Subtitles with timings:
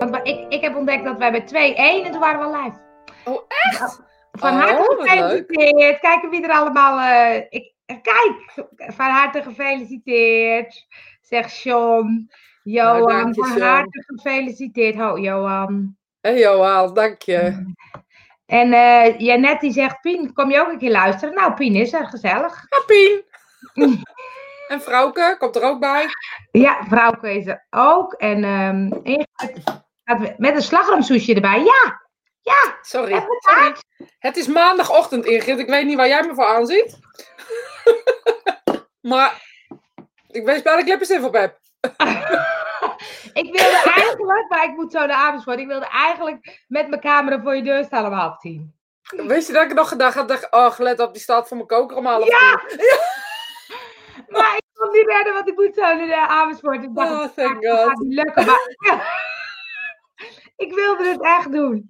[0.00, 2.78] Want ik, ik heb ontdekt dat wij bij 2-1 en toen waren we al live.
[3.24, 4.00] Oh, echt?
[4.32, 6.00] Van Oh, harte wat gefeliciteerd.
[6.00, 6.98] Kijken wie er allemaal.
[6.98, 10.86] eh, ik, kijk, van harte gefeliciteerd.
[11.20, 12.30] Zegt Sean.
[12.62, 14.96] Johan, dank je, van harte gefeliciteerd.
[14.96, 15.96] Ho, Johan.
[16.20, 17.72] Hé, Johan, dank je.
[18.46, 21.34] En eh Janet die zegt, Pien, kom je ook een keer luisteren?
[21.34, 22.66] Nou, Pien is er, gezellig.
[22.68, 23.24] Ja, Pien.
[24.68, 26.06] en Vrouwke, komt er ook bij.
[26.50, 28.12] Ja, vrouwke is er ook.
[28.12, 29.62] En ehm Ingrid
[30.36, 31.58] met een slagroomsoesje erbij.
[31.62, 32.00] Ja,
[32.40, 32.78] ja.
[32.80, 33.26] Sorry.
[33.38, 33.74] Sorry.
[34.18, 35.58] Het is maandagochtend, Ingrid.
[35.58, 36.98] Ik weet niet waar jij me voor aanziet.
[39.10, 39.42] maar
[40.28, 41.58] ik weet wel dat ik lippenstift op heb.
[43.32, 45.58] Ik wilde eigenlijk, maar ik moet zo naar Amersfoort.
[45.58, 48.74] Ik wilde eigenlijk met mijn camera voor je deur staan om half tien.
[49.10, 50.28] Weet je dat ik nog gedacht had?
[50.28, 52.60] dacht, Oh, let op, die staat voor mijn koker om half Ja!
[52.66, 52.78] tien.
[54.28, 56.50] Maar ik kon niet redden, want ik moet zo naar.
[56.82, 57.98] Ik dacht, Oh, thank gaat God.
[57.98, 58.46] niet lukken.
[58.46, 58.58] Maar
[60.66, 61.88] ik wilde het echt doen.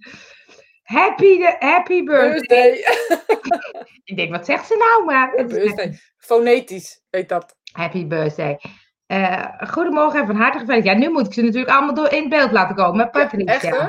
[0.82, 2.70] Happy, de, happy birthday.
[3.08, 3.88] Birthday.
[4.04, 5.04] Ik denk, wat zegt ze nou?
[5.04, 5.98] Maar het is Birthday.
[6.16, 7.56] Fonetisch heet dat.
[7.72, 8.60] Happy birthday.
[9.06, 10.96] Eh, goedemorgen en van harte gefeliciteerd.
[11.00, 12.96] Ja, nu moet ik ze natuurlijk allemaal door in beeld laten komen.
[12.96, 13.52] Met Patricia.
[13.54, 13.86] Echt, hè?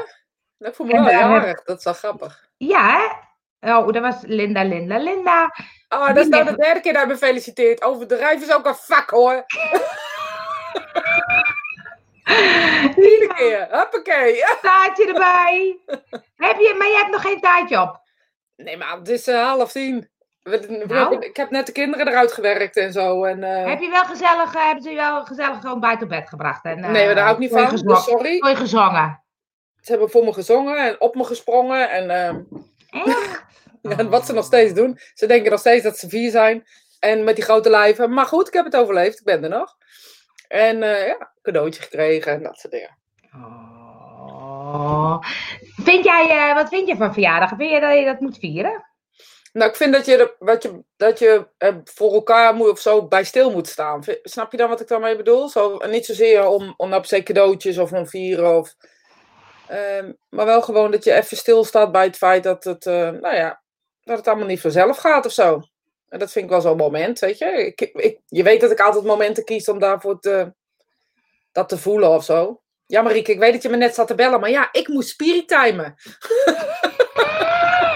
[0.57, 1.63] Dat voel me En wel heb- jarig.
[1.63, 2.49] Dat is wel grappig.
[2.57, 2.97] Ja,
[3.59, 3.75] hè?
[3.75, 5.55] Oh, dat was Linda, Linda, Linda.
[5.89, 7.83] Oh, dat is nou de derde keer dat me feliciteert.
[7.83, 9.45] Overdrijf is ook een vak, hoor.
[12.95, 13.67] Vierde keer.
[13.71, 14.43] Hoppakee.
[14.61, 15.77] Taartje erbij.
[16.35, 17.99] heb je, maar je hebt nog geen taartje op.
[18.55, 20.09] Nee, maar het is eh, half tien.
[20.43, 21.19] We- Nou.
[21.19, 23.23] Ik heb net de kinderen eruit gewerkt en zo.
[23.23, 26.29] En, eh, Heb je wel gezellig, eh, hebben ze je wel gezellig gewoon buiten bed
[26.29, 26.65] gebracht?
[26.65, 27.69] En, nee, maar daar hou ik niet van.
[27.69, 28.37] Dus sorry.
[28.39, 29.23] voor je gezongen.
[29.81, 31.89] Ze hebben voor me gezongen en op me gesprongen.
[31.89, 32.39] En, ehm,
[32.89, 33.43] Echt?
[33.99, 34.99] en wat ze nog steeds doen.
[35.13, 36.65] Ze denken nog steeds dat ze vier zijn.
[36.99, 38.13] En met die grote lijven.
[38.13, 39.19] Maar goed, ik heb het overleefd.
[39.19, 39.75] Ik ben er nog.
[40.51, 42.97] En eh, ja, cadeautje gekregen en dat soort dingen.
[43.33, 45.23] Oh.
[45.83, 47.49] Vind jij, eh, wat vind je van verjaardag?
[47.49, 48.85] Vind je dat je dat moet vieren?
[49.53, 53.07] Nou, ik vind dat je, wat je, dat je eh, voor elkaar moet, of zo
[53.07, 54.03] bij stil moet staan.
[54.23, 55.49] Snap je dan wat ik daarmee bedoel?
[55.49, 58.57] Zo, niet zozeer om, om nou per se cadeautjes of om vieren.
[58.57, 58.75] Of,
[59.67, 63.61] ehm, maar wel gewoon dat je even stilstaat bij het feit dat het, nou ja,
[64.03, 65.61] dat het allemaal niet vanzelf gaat of zo.
[66.11, 67.45] En dat vind ik wel zo'n moment, weet je.
[67.45, 70.53] Ik, ik, je weet dat ik altijd momenten kies om daarvoor te,
[71.51, 72.61] dat te voelen of zo.
[72.85, 75.09] Ja, Marieke, ik weet dat je me net zat te bellen, maar ja, ik moest
[75.09, 75.95] spirit timen.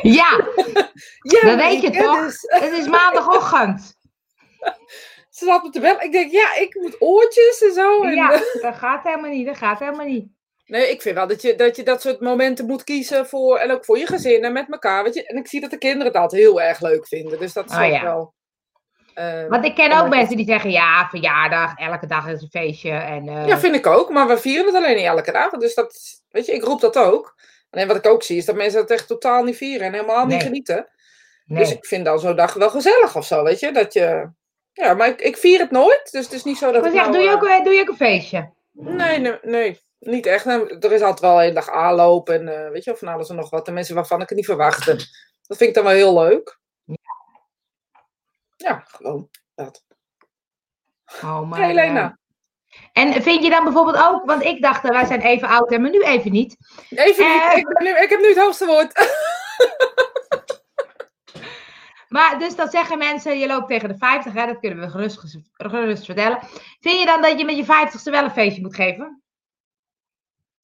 [0.01, 0.47] Ja,
[1.33, 2.19] Ja, dat weet je toch?
[2.25, 3.95] dus- Het is maandagochtend.
[5.29, 6.03] Ze zat me te bellen.
[6.03, 8.03] Ik denk, ja, ik moet oortjes en zo.
[8.03, 8.29] En, Ja,
[8.61, 9.45] dat gaat helemaal niet.
[9.45, 10.27] Dat gaat helemaal niet.
[10.65, 13.71] Nee, ik vind wel dat je, dat je dat soort momenten moet kiezen voor, en
[13.71, 15.03] ook voor je gezin en met elkaar.
[15.03, 15.25] Weet je?
[15.25, 17.39] En ik zie dat de kinderen altijd heel erg leuk vinden.
[17.39, 18.03] Dus dat is Oh, ja.
[18.03, 18.33] wel...
[19.13, 22.91] eh, Want ik ken ook mensen die zeggen, ja, verjaardag, elke dag is een feestje.
[22.91, 24.09] En, eh, ja, vind ik ook.
[24.09, 25.51] Maar we vieren het alleen niet elke dag.
[25.51, 25.97] Dus dat,
[26.29, 27.35] weet je, ik roep dat ook.
[27.69, 30.25] Alleen wat ik ook zie, is dat mensen het echt totaal niet vieren en helemaal
[30.25, 30.87] niet genieten.
[31.45, 31.59] nee.
[31.59, 33.71] Dus ik vind dan zo'n dag wel gezellig of zo, weet je.
[33.71, 34.29] Dat je...
[34.71, 36.11] Ja, maar ik, ik vier het nooit.
[36.11, 37.73] Dus het is niet zo dat Maar ik zeg, nou, doe, je eh, ook, doe
[37.73, 38.53] je ook een feestje?
[38.71, 40.45] Nee, nee, nee, niet echt.
[40.45, 43.29] Nou, Er is altijd wel een dag aanloop en eh, weet je, of van alles
[43.29, 43.65] en nog wat.
[43.65, 44.95] De mensen waarvan ik het niet verwachtte.
[45.47, 46.59] Dat vind ik dan wel heel leuk.
[48.55, 49.83] Ja, gewoon dat.
[51.23, 52.17] Oh, maar, Hey, Lena.
[52.93, 55.71] eh, en vind je dan bijvoorbeeld ook, want ik dacht, eh, wij zijn even oud
[55.71, 56.55] en maar nu even niet.
[56.89, 58.93] Even niet, ik, ben nu, ik heb nu het hoogste woord.
[62.07, 65.19] Maar dus dan zeggen mensen, je loopt tegen de 50, hè, dat kunnen we gerust,
[65.53, 66.39] gerust vertellen.
[66.79, 69.23] Vind je dan dat je met je 50ste wel een feestje moet geven?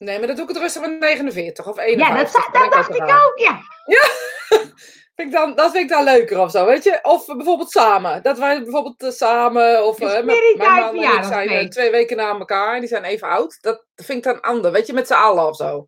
[0.02, 2.22] Nee, maar dat doe ik het rustig met 49 of Ja, 51.
[2.22, 3.62] dat, za- Dan ben dat dacht ik ook, ja.
[5.16, 7.00] Vind ik dan, dat vind ik dan leuker of zo, weet je?
[7.02, 8.24] Of bijvoorbeeld samen.
[8.24, 12.18] Dat wij bijvoorbeeld eh, samen, of eh, mijn, man en ik zijn eh, twee weken
[12.18, 13.58] na elkaar en die zijn even oud.
[13.62, 15.88] Dat vind ik dan ander, weet je, met z'n allen of zo.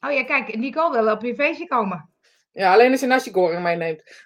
[0.00, 2.10] Oh ja, kijk, Nicole wil op je feestje komen.
[2.52, 4.02] Ja, alleen als je nasi goreng meeneemt.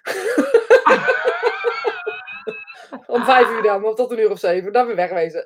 [3.07, 4.71] Om vijf uur dan, of tot een uur of zeven.
[4.71, 5.43] Dan weer wegwezen.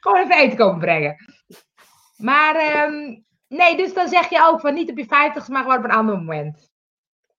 [0.00, 1.16] Gewoon even eten komen brengen.
[2.24, 3.14] Maar ehm,
[3.48, 5.90] nee, dus dan zeg je ook van niet op je 50ste, maar gewoon op een
[5.90, 6.70] ander moment.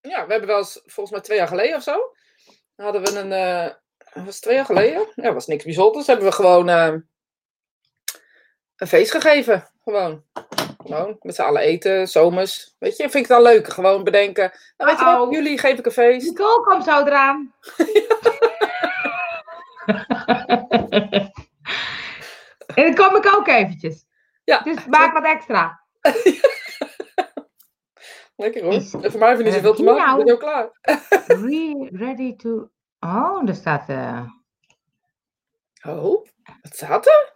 [0.02, 2.14] ja, we hebben wel eens, volgens mij twee jaar geleden of zo.
[2.76, 3.70] Hadden we een, eh
[4.24, 5.08] was twee jaar geleden?
[5.16, 6.08] Ja, was niks bijzonders.
[6.08, 6.94] Hebben we gewoon eh,
[8.76, 9.70] een feest gegeven.
[9.84, 10.24] Gewoon.
[10.78, 12.76] Gewoon, met z'n allen eten, zomers.
[12.80, 13.74] Weet je, vind ik het dan leuker.
[13.74, 14.52] Gewoon bedenken.
[14.78, 16.28] Nou, weet je wat, jullie geef ik een feest.
[16.28, 17.54] Nicole komt zo eraan.
[22.76, 24.06] en dan kom ik ook eventjes.
[24.46, 24.60] Ja.
[24.60, 25.82] Dus maak wat extra.
[28.36, 28.74] Lekker hoor.
[28.74, 30.06] Is- voor mij vind je eh, zoveel te maken.
[30.06, 30.24] nou.
[30.24, 30.70] Ben ook klaar?
[31.46, 32.70] Re ready to...
[33.00, 33.90] Oh, er staat...
[33.90, 34.22] eh,
[35.88, 36.26] Oh,
[36.62, 37.34] wat staat er?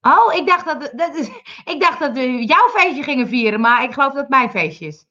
[0.00, 1.28] Oh, ik dacht dat, dat is,
[1.64, 4.86] ik dacht dat we jouw feestje gingen vieren, maar ik geloof dat het mijn feestje
[4.86, 5.06] is.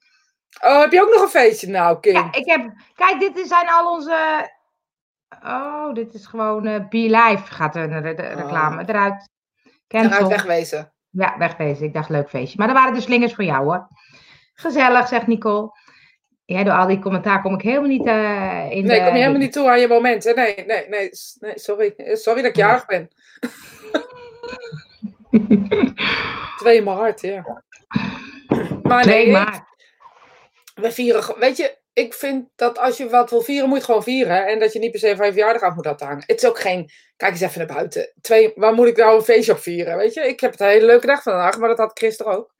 [0.62, 2.12] Oh, heb je ook nog een feestje nou, Kim?
[2.12, 4.50] Ja, ik heb, kijk, dit zijn al onze.
[5.44, 8.88] Oh, dit is gewoon uh, Be Live gaat de, de, de reclame Oh.
[8.88, 9.28] eruit.
[9.88, 10.10] Cancel.
[10.12, 10.92] Eruit wegwezen.
[11.10, 11.86] Ja, wegwezen.
[11.86, 12.58] Ik dacht leuk feestje.
[12.58, 13.88] Maar er waren de slingers voor jou hoor.
[14.54, 15.70] Gezellig, zegt Nicole.
[16.44, 19.04] Ja, door al die commentaar kom ik helemaal niet eh, in Nee, de...
[19.04, 20.24] kom je helemaal niet toe aan je moment.
[20.24, 20.32] hè?
[20.32, 21.94] Nee, nee, nee, nee sorry.
[21.96, 23.08] Sorry dat ik jarig ben.
[26.58, 27.62] Twee in mijn hart, ja.
[28.82, 29.66] Maar Nee, nee, maar.
[30.74, 31.38] we vieren...
[31.38, 34.46] Weet je, ik vind dat als je wat wil vieren, moet je gewoon vieren.
[34.46, 36.22] En dat je niet per se van je verjaardag af moet hangen.
[36.26, 36.90] Het is ook geen...
[37.16, 38.12] Kijk eens even naar buiten.
[38.20, 39.96] Twee, waar moet ik nou een feestje op vieren?
[39.96, 42.26] Weet je, ik heb het een hele leuke dag vandaag, maar dat had Chris toch
[42.26, 42.54] ook.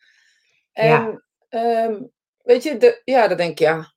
[0.73, 2.03] En, ehm,
[2.43, 3.93] weet je, de, ja, dat denk ik ja.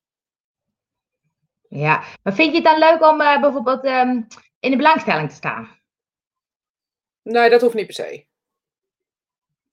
[1.68, 4.22] Ja, maar vind je het dan leuk om eh, bijvoorbeeld ehm,
[4.60, 5.80] in de belangstelling te staan?
[7.22, 8.26] Nee, dat hoeft niet per se.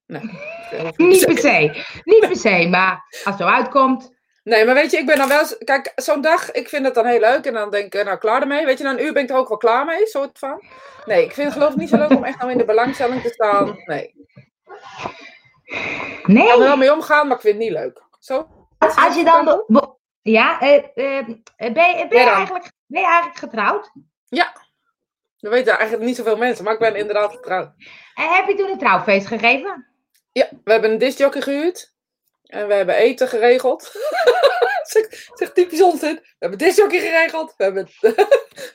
[0.06, 0.22] Nee,
[0.72, 1.86] dat hoeft Niet per se.
[2.04, 4.17] Niet per se, maar als het zo uitkomt.
[4.48, 5.46] Nee, maar weet je, ik ben dan wel.
[5.64, 7.46] Kijk, zo'n dag, ik vind het dan heel leuk.
[7.46, 8.66] En dan denk ik, nou, klaar ermee.
[8.66, 10.64] Weet je, na een uur ben ik er ook wel klaar mee, soort van.
[11.06, 13.22] Nee, ik vind het geloof ik niet zo leuk om echt nou in de belangstelling
[13.22, 13.84] te staan.
[13.86, 14.16] Nee.
[15.66, 18.04] Ik Nee, kan er wel mee omgaan, maar ik vind het niet leuk.
[18.20, 18.48] Zo?
[18.78, 19.64] als je dan...
[20.22, 22.34] ja, eh, eh, ben, je, ben, je Ja, dan.
[22.34, 23.92] eigenlijk, ben je eigenlijk getrouwd?
[25.40, 27.72] Dat weten eigenlijk niet zoveel mensen, maar ik ben inderdaad getrouwd.
[28.16, 29.88] En heb je toen een trouwfeest gegeven?
[30.32, 31.96] Ja, we hebben een discjockey gehuurd.
[32.48, 33.92] En we hebben eten geregeld.
[34.92, 36.14] zeg, zeg typisch onzin.
[36.16, 37.54] We hebben discjockey geregeld.
[37.58, 37.90] We hebben,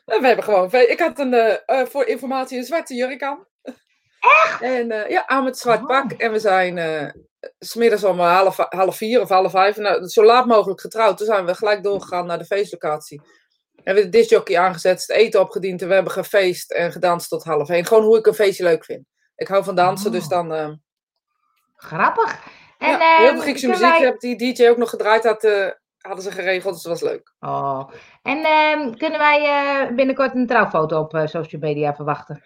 [0.05, 0.73] en we hebben gewoon...
[0.73, 3.47] Ik had een, eh, eh, voor informatie een zwarte jurk aan.
[4.21, 4.61] Echt?
[4.63, 5.87] En eh, ja, aan met zwart Oh.
[5.87, 6.13] pak.
[6.13, 6.79] En we zijn
[7.59, 9.77] s smiddags om half, half vier of half vijf.
[9.77, 11.17] Nou, zo laat mogelijk getrouwd.
[11.17, 13.21] Toen zijn we gelijk doorgegaan naar de feestlocatie.
[13.21, 15.83] En we hebben de discjockey aangezet, het eten opgediend.
[15.83, 17.87] En we hebben gefeest en gedanst tot half één.
[17.87, 19.07] Gewoon hoe ik een feestje leuk vind.
[19.37, 20.13] Ik hou van dansen, Oh.
[20.13, 20.53] dus dan...
[20.53, 20.71] eh,
[21.77, 22.39] Grappig.
[22.83, 25.69] En, ja, heel veel Griekse muziek wij- heb die DJ ook nog gedraaid had, eh,
[25.99, 27.35] hadden ze geregeld, dus dat was leuk.
[27.41, 27.91] Oh.
[28.23, 32.43] En ehm, kunnen wij eh, binnenkort een trouwfoto op eh, social media verwachten?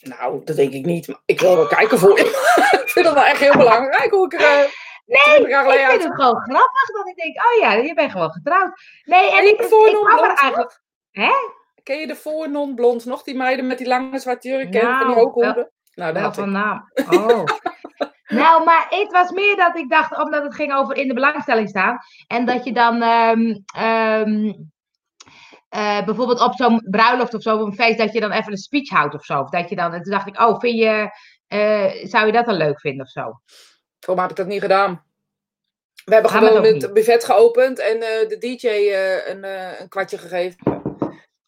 [0.00, 2.18] Nou, dat denk ik niet, maar ik wil wel kijken voor
[2.84, 4.70] ik vind dat wel echt heel belangrijk hoe ik er eh,
[5.08, 8.12] Nee, 20 jaar ik vind het gewoon grappig dat ik denk, oh ja, je bent
[8.12, 8.80] gewoon getrouwd.
[9.04, 10.80] Nee, en ik, ik, er eigenlijk...
[11.10, 11.32] Hè?
[11.82, 15.06] Ken je de voor non-blond nog, die meiden met die lange zwarte jurk en Nou,
[15.06, 15.72] die hoge hoeden?
[15.94, 16.44] Nou, dat had ik.
[16.44, 16.92] naam.
[17.10, 17.44] Oh.
[18.28, 21.68] nou, maar het was meer dat ik dacht, omdat het ging over in de belangstelling
[21.68, 21.98] staan.
[22.26, 24.52] En dat je dan ehm, ehm,
[25.68, 28.58] eh, bijvoorbeeld op zo'n bruiloft of zo, op een feest, dat je dan even een
[28.58, 29.40] speech houdt of zo.
[29.40, 31.10] Of dat je dan, en toen dacht ik, oh, vind je,
[31.46, 33.40] eh, zou je dat dan leuk vinden of zo?
[34.00, 35.06] Voor mij heb ik dat niet gedaan.
[36.04, 38.68] We hebben Gaan gewoon het buffet geopend en eh, de DJ
[39.30, 39.44] een,
[39.80, 40.87] een kwartje gegeven.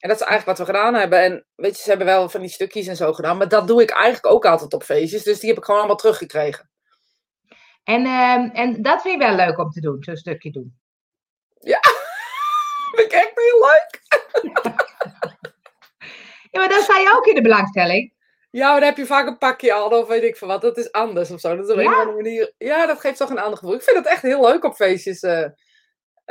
[0.00, 1.20] En dat is eigenlijk wat we gedaan hebben.
[1.22, 3.36] En weet je, ze hebben wel van die stukjes en zo gedaan.
[3.36, 5.22] Maar dat doe ik eigenlijk ook altijd op feestjes.
[5.22, 6.70] Dus die heb ik gewoon allemaal teruggekregen.
[7.84, 10.78] En, ehm, en dat vind je wel leuk om te doen, zo'n stukje doen.
[12.94, 13.98] Vind ik echt heel leuk.
[16.50, 18.12] Ja, maar dan sta je ook in de belangstelling.
[18.50, 20.60] Ja, maar dan heb je vaak een pakje aan of weet ik veel wat.
[20.60, 21.56] Dat is anders of zo.
[21.56, 21.90] Dat is op een Ja?
[21.90, 22.52] of andere manier.
[22.58, 23.74] Ja, dat geeft toch een ander gevoel.
[23.74, 25.44] Ik vind het echt heel leuk op feestjes eh,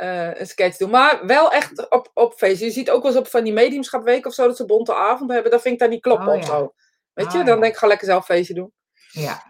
[0.00, 0.90] eh, een sketch doen.
[0.90, 2.60] Maar wel echt op, op feestjes.
[2.68, 5.30] Je ziet ook wel eens op van die mediumschapweek of zo dat ze bonte avond
[5.30, 5.50] hebben.
[5.50, 6.46] Dat vind ik daar niet kloppen Oh, of ja.
[6.46, 6.74] zo.
[7.12, 7.60] Weet je, Oh, dan ja.
[7.60, 8.72] denk ik ga lekker zelf feestje doen.
[9.10, 9.42] Ja.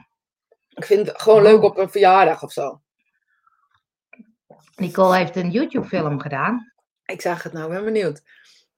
[0.68, 1.44] Ik vind het gewoon Oh.
[1.44, 2.80] leuk op een verjaardag of zo.
[4.76, 6.72] Nicole heeft een YouTube-film gedaan.
[7.04, 8.22] Ik zag het nou, ben benieuwd.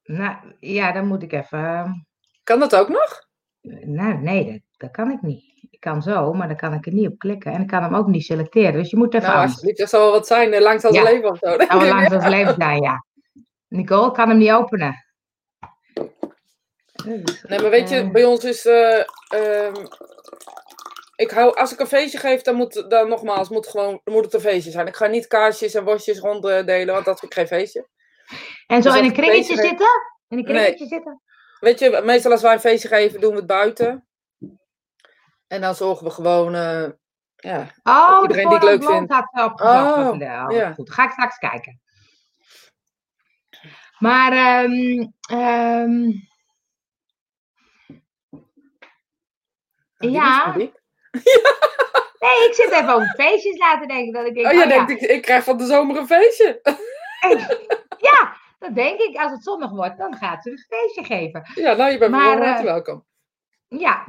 [0.04, 1.58] Nou, ja, dan moet ik even...
[1.58, 1.90] ehm,
[2.44, 3.28] Kan dat ook nog?
[3.86, 5.51] Nou, nee, dat, dat kan ik niet.
[5.82, 7.52] Ik kan zo, maar dan kan ik er niet op klikken.
[7.52, 8.72] En ik kan hem ook niet selecteren.
[8.72, 9.46] Dus je moet even Nou, aan.
[9.46, 10.52] alsjeblieft, dat zal wel wat zijn.
[10.52, 11.02] eh, Langs als Ja.
[11.02, 11.56] leven of zo.
[11.88, 13.04] Langs ons leven zijn, ja.
[13.68, 15.04] Nicole kan hem niet openen.
[17.48, 18.66] Nee, maar weet je, Eh, bij ons is.
[18.66, 18.98] eh,
[19.28, 19.86] ehm,
[21.16, 24.34] ik hou, als ik een feestje geef, dan moet dan nogmaals moet gewoon, moet het
[24.34, 24.86] een feestje zijn.
[24.86, 27.88] Ik ga niet kaarsjes en worstjes ronddelen, want dat vind ik geen feestje.
[28.66, 29.88] En zo dus in als een kringetje zitten?
[30.28, 31.22] In een kringetje zitten?
[31.60, 34.06] Weet je, meestal als wij een feestje geven, doen we het buiten.
[35.52, 36.54] En dan zorgen we gewoon.
[36.54, 36.88] eh,
[37.36, 37.66] ja.
[37.82, 39.12] Oh, Iedereen de die ik leuk blond vind.
[39.12, 39.96] had ze opgezocht.
[39.96, 40.18] Oh, oh,
[40.50, 40.72] ja.
[40.72, 41.80] Goed, ga ik straks kijken.
[43.98, 45.14] Maar, die
[49.98, 50.54] Ja.
[50.56, 54.12] nee, ik zit even over feestjes laten denken.
[54.12, 54.84] Dat ik denk, Oh, oh, jij ja.
[54.84, 56.60] denkt, ik, ik krijg van de zomer een feestje.
[58.10, 59.16] ja, dat denk ik.
[59.16, 61.42] Als het zondag wordt, dan gaat ze een feestje geven.
[61.54, 63.04] Ja, nou, je bent Maar, van harte eh, welkom.
[63.68, 64.04] Ja,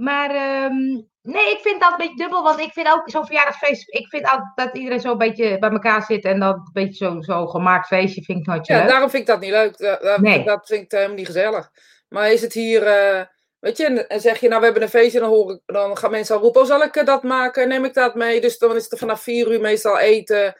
[0.00, 0.78] maar ehm,
[1.22, 4.28] nee, ik vind dat een beetje dubbel, want ik vind ook zo'n verjaardagsfeest, ik vind
[4.28, 7.46] altijd dat iedereen zo een beetje bij elkaar zit en dan een beetje zo, zo
[7.46, 8.88] gemaakt feestje vind ik nooit Ja, leuk.
[8.88, 9.78] daarom vind ik dat niet leuk.
[9.78, 10.44] Dat, dat, Nee.
[10.44, 11.70] dat vind ik helemaal niet gezellig.
[12.08, 13.22] Maar is het hier, eh,
[13.60, 16.10] Weet je, en, zeg je, nou, we hebben een feestje, dan, hoor ik, dan gaan
[16.10, 17.68] mensen al roepen, oh, zal ik eh, dat maken?
[17.68, 18.40] Neem ik dat mee?
[18.40, 20.54] Dus dan is het vanaf vier uur meestal eten.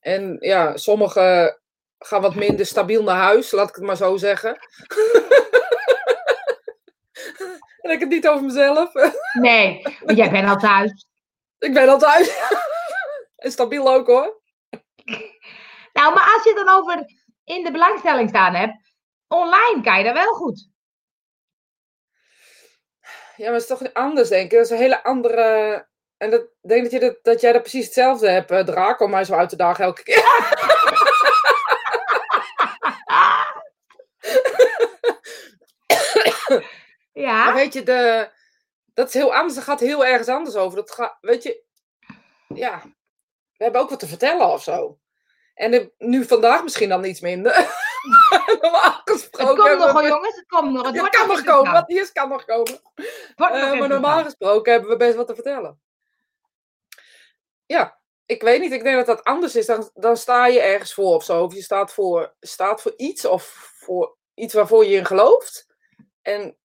[0.00, 1.60] En ja, sommigen
[1.98, 4.56] gaan wat minder stabiel naar huis, laat ik het maar zo zeggen.
[7.80, 8.92] en ik het niet over mezelf.
[9.32, 11.06] Nee, want jij bent al thuis.
[11.58, 12.38] ik ben al thuis.
[13.36, 14.40] en stabiel ook hoor.
[15.92, 17.04] Nou, maar als je het dan over
[17.44, 18.92] in de belangstelling staan hebt,
[19.28, 20.68] online kan je dat wel goed.
[23.36, 24.50] Ja, maar het is toch anders, denk ik.
[24.50, 25.86] Dat is een hele andere.
[26.16, 29.00] En dat, ik denk dat, je dat, dat jij dat precies hetzelfde hebt, uh, Draak,
[29.00, 30.24] om mij zo uit te dagen elke keer.
[37.20, 38.30] Ja, Maar weet je, de,
[38.94, 39.54] dat is heel anders.
[39.54, 40.76] Dat gaat heel ergens anders over.
[40.78, 41.62] Dat gaat, weet je,
[42.54, 42.82] ja,
[43.56, 44.98] we hebben ook wat te vertellen of zo.
[45.54, 47.52] En de- nu vandaag misschien dan iets minder.
[48.60, 49.56] Normaal het gesproken.
[49.56, 50.86] komt hebben nog we- hoor jongens, het komt nog.
[50.86, 52.80] Het Het kan nog komen, wat eerst kan nog komen.
[53.52, 55.80] Eh, maar normaal gesproken hebben we best wat te vertellen.
[57.66, 58.72] Ja, ik weet niet.
[58.72, 59.66] Ik denk dat dat anders is.
[59.66, 61.42] Dan, dan sta je ergens voor of zo.
[61.44, 65.66] Of je staat voor, staat voor iets of voor iets waarvoor je in gelooft.
[66.22, 66.58] En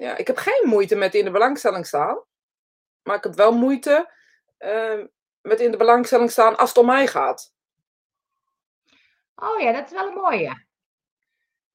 [0.00, 2.18] ja, ik heb geen moeite met in de belangstelling staan.
[3.02, 4.12] Maar ik heb wel moeite
[4.58, 4.98] eh,
[5.40, 7.52] met in de belangstelling staan als het om mij gaat.
[9.34, 10.68] Oh ja, dat is wel een mooie.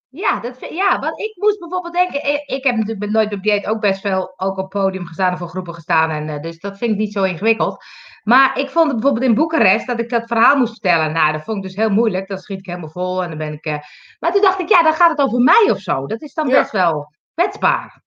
[0.10, 3.68] Ja, dat ja, want ik moest bijvoorbeeld denken, ik, heb natuurlijk met Nooit op Dieet
[3.68, 6.10] ook best veel ook op podium gestaan en voor groepen gestaan.
[6.10, 7.84] En, eh, dus dat vind ik niet zo ingewikkeld.
[8.24, 11.12] Maar ik vond het bijvoorbeeld in Boekarest dat ik dat verhaal moest vertellen.
[11.12, 12.28] Nou, dat vond ik dus heel moeilijk.
[12.28, 13.66] Dan schiet ik helemaal vol en dan ben ik...
[13.66, 13.80] eh,
[14.20, 16.06] Maar toen dacht ik, ja, dan gaat het over mij of zo.
[16.08, 16.60] Dat is dan Ja.
[16.60, 18.04] best wel kwetsbaar.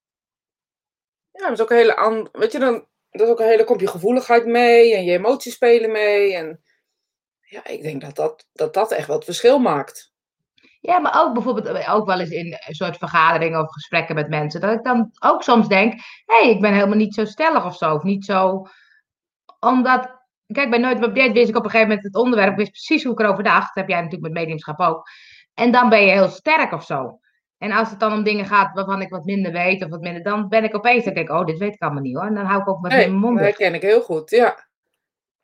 [1.38, 3.80] Ja, dat is ook een hele an- Weet je, dan, dat ook een hele komt
[3.80, 6.34] je gevoeligheid mee en je emoties spelen mee.
[6.34, 6.62] En
[7.40, 10.12] ja, ik denk dat dat, dat, dat echt wel het verschil maakt.
[10.80, 14.60] Ja, maar ook bijvoorbeeld ook wel eens in een soort vergaderingen of gesprekken met mensen.
[14.60, 15.92] Dat ik dan ook soms denk,
[16.24, 17.94] hé, hey, ik ben helemaal niet zo stellig of zo.
[17.94, 18.66] Of niet zo...
[19.60, 22.56] Omdat, kijk, bij Nooit meer op Date wist ik op een gegeven moment het onderwerp.
[22.56, 23.66] Wist precies hoe ik erover dacht.
[23.66, 25.08] Dat heb jij natuurlijk met mediumschap ook.
[25.54, 27.18] En dan ben je heel sterk of zo.
[27.58, 30.22] En als het dan om dingen gaat waarvan ik wat minder weet of wat minder,
[30.22, 32.26] dan ben ik opeens, dan denk ik, oh, dit weet ik allemaal niet hoor.
[32.26, 34.30] En dan hou ik ook wat Nee, meer mijn mond dat herken ik heel goed,
[34.30, 34.66] ja.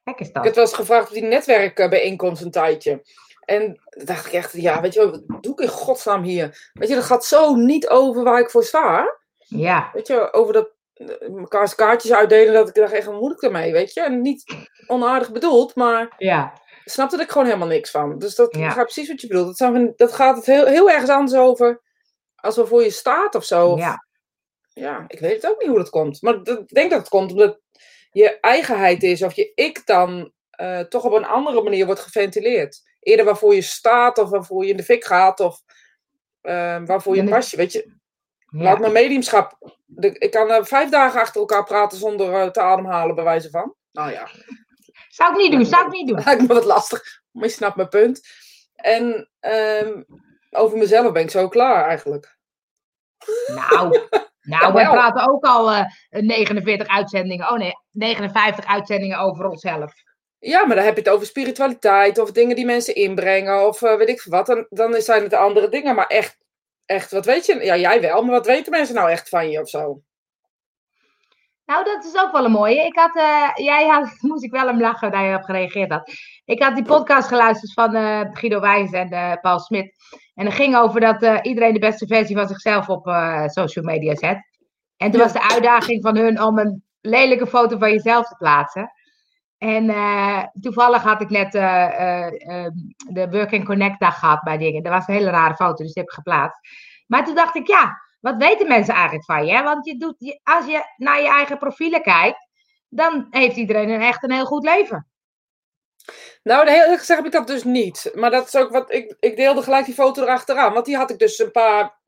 [0.04, 0.44] Gek is Ik dat.
[0.44, 3.02] heb wel eens gevraagd op die netwerkbijeenkomst een tijdje.
[3.44, 6.70] En dan dacht ik echt, ja, weet je wel, wat doe ik in godsnaam hier?
[6.72, 9.16] Weet je, dat gaat zo niet over waar ik voor sta.
[9.36, 13.32] Ja, Weet je, over dat eh, mekaars kaartjes uitdelen, dat ik dacht echt, wat moet
[13.32, 14.00] ik ermee, weet je?
[14.00, 14.56] En niet
[14.86, 16.52] onaardig bedoeld, maar ja,
[16.84, 18.18] ik snapte er gewoon helemaal niks van.
[18.18, 18.68] Dus dat Ja.
[18.68, 19.46] ik precies wat je bedoelt.
[19.46, 21.80] Dat, zijn dat gaat het heel, heel ergens anders over
[22.44, 23.68] als er voor je staat of zo.
[23.68, 24.06] Of- ja.
[24.72, 26.22] ja, ik weet het ook niet hoe dat komt.
[26.22, 27.60] Maar ik denk dat het komt omdat
[28.10, 32.82] je eigenheid is of je ik dan eh, toch op een andere manier wordt geventileerd.
[33.00, 35.60] Eerder waarvoor je staat of waarvoor je in de fik gaat of
[36.40, 37.50] eh, waarvoor je Dan is- past.
[37.50, 37.56] je.
[37.56, 37.92] Weet je,
[38.48, 38.62] ja.
[38.62, 39.58] laat mijn mediumschap.
[39.84, 43.74] de- ik kan eh, vijf dagen achter elkaar praten zonder te ademhalen, bij wijze van.
[43.92, 44.28] Nou ja,
[45.08, 46.22] Zou ik niet doen, zou ik niet doen.
[46.24, 48.20] lijkt me wat lastig, maar je snapt mijn punt.
[48.74, 50.02] En ehm,
[50.50, 52.33] over mezelf ben ik zo klaar eigenlijk.
[53.54, 54.00] Nou,
[54.54, 54.92] nou wel.
[54.92, 57.50] praten ook al eh 49 uitzendingen.
[57.50, 59.92] Oh nee, 59 uitzendingen over onszelf.
[60.38, 63.96] Ja, maar dan heb je het over spiritualiteit of dingen die mensen inbrengen of eh,
[63.96, 64.46] weet ik wat.
[64.46, 65.94] Dan, dan zijn het de andere dingen.
[65.94, 66.38] Maar echt,
[66.84, 67.64] echt, wat weet je?
[67.64, 70.02] Ja, jij wel, maar wat weten mensen nou echt van je of zo?
[71.66, 72.86] Nou, dat is ook wel een mooie.
[72.86, 76.10] Ik had, eh, jij had, moest ik wel hem lachen dat je op gereageerd had.
[76.44, 79.92] Ik had die podcast geluisterd van eh, Guido Wijs en eh, Paul Smit.
[80.34, 83.04] En het ging over dat iedereen de beste versie van zichzelf op
[83.46, 84.48] social media zet.
[84.96, 85.24] En toen Ja.
[85.26, 88.92] was de uitdaging van hun om een lelijke foto van jezelf te plaatsen.
[89.58, 89.86] En
[90.60, 94.82] toevallig had ik net eh, eh, eh, de Work and Connect dag gehad bij dingen.
[94.82, 96.58] Dat was een hele rare foto, dus die heb ik geplaatst.
[97.06, 99.62] Maar toen dacht ik, ja, wat weten mensen eigenlijk van je?
[99.62, 102.48] Want je doet, als je naar je eigen profielen kijkt,
[102.88, 105.08] dan heeft iedereen een echt een heel goed leven.
[106.42, 108.10] Nou, heel eerlijk gezegd heb ik dat dus niet.
[108.14, 108.92] Maar dat is ook wat.
[108.92, 110.72] Ik, ik deelde gelijk die foto erachteraan.
[110.72, 112.00] Want die had ik dus een paar,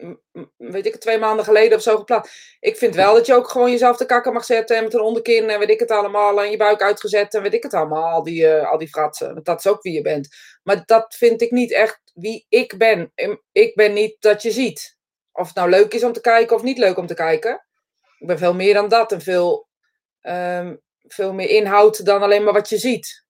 [0.57, 2.57] weet ik het, twee maanden geleden of zo geplaatst.
[2.61, 4.77] Ik vind wel dat je ook gewoon jezelf te kakken mag zetten.
[4.77, 6.43] En met een onderkin en weet ik het allemaal.
[6.43, 8.13] En je buik uitgezet en weet ik het allemaal.
[8.13, 9.33] Al die, eh, al die fratsen.
[9.33, 10.29] Want dat is ook wie je bent.
[10.63, 13.13] Maar dat vind ik niet echt wie ik ben.
[13.15, 14.96] Em, Ik ben niet dat je ziet.
[15.37, 17.65] Of het nou leuk is om te kijken of niet leuk om te kijken.
[18.19, 19.13] Ik ben veel meer dan dat.
[19.13, 19.69] En veel,
[20.21, 23.25] ehm, veel meer inhoud dan alleen maar wat je ziet.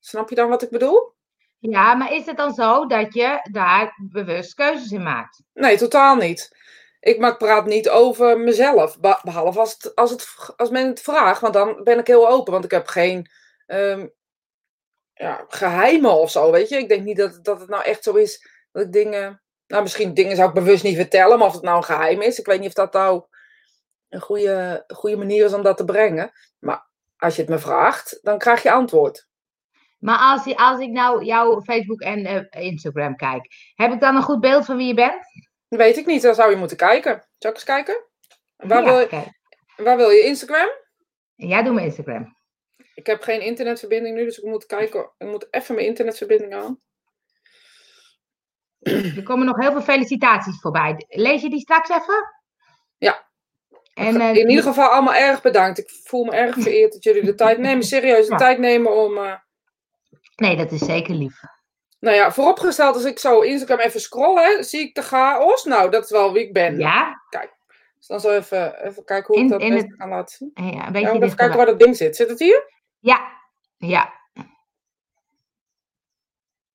[0.00, 1.12] Snap je dan wat ik bedoel?
[1.58, 5.42] Ja, maar is het dan zo dat je daar bewust keuzes in maakt?
[5.52, 6.56] Nee, totaal niet.
[7.00, 9.00] Ik maak praat niet over mezelf.
[9.00, 12.28] be- Behalve als, het, als, het, als men het vraagt, want dan ben ik heel
[12.28, 12.52] open.
[12.52, 13.30] Want ik heb geen
[13.66, 14.06] ehm,
[15.14, 16.76] ja, geheimen of zo, weet je.
[16.76, 19.42] Ik denk niet dat, dat het nou echt zo is dat ik dingen...
[19.68, 22.38] Nou, misschien dingen zou ik bewust niet vertellen, maar of het nou een geheim is.
[22.38, 23.24] Ik weet niet of dat nou
[24.08, 26.30] een goede, goede manier is om dat te brengen.
[26.58, 29.26] Maar als je het me vraagt, dan krijg je antwoord.
[29.98, 34.22] Maar als, als ik nou jouw Facebook en eh, Instagram kijk, heb ik dan een
[34.22, 35.20] goed beeld van wie je bent?
[35.68, 37.28] Weet ik niet, dan zou je moeten kijken.
[37.38, 38.04] Zal ik eens kijken?
[38.56, 39.32] Waar, Ja, wil, je,
[39.76, 40.22] waar wil je?
[40.22, 40.68] Instagram?
[41.34, 42.36] Ja, doe mijn Instagram.
[42.94, 45.10] Ik heb geen internetverbinding nu, dus ik moet kijken.
[45.18, 46.80] Ik moet even mijn internetverbinding aan.
[48.80, 51.04] Er komen nog heel veel felicitaties voorbij.
[51.08, 52.34] Lees je die straks even?
[52.98, 53.26] Ja.
[53.94, 55.78] En, eh, In ieder geval allemaal erg bedankt.
[55.78, 58.38] Ik voel me erg vereerd dat jullie de tijd nemen, serieus de Ja.
[58.38, 59.16] tijd nemen om...
[59.18, 59.34] eh,
[60.36, 61.40] Nee, dat is zeker lief.
[62.00, 65.64] nou ja, vooropgesteld, als ik zo Instagram even scroll, hè, zie ik de chaos.
[65.64, 66.78] Nou, dat is wel wie ik ben.
[66.78, 67.22] Ja?
[67.96, 70.50] Dus dan zo even, even kijken hoe ik dat in het- kan laten zien.
[70.74, 72.16] Ja, een beetje even kijken waar dat ding zit.
[72.16, 72.72] Zit het hier?
[72.98, 73.28] Ja,
[73.76, 74.12] ja.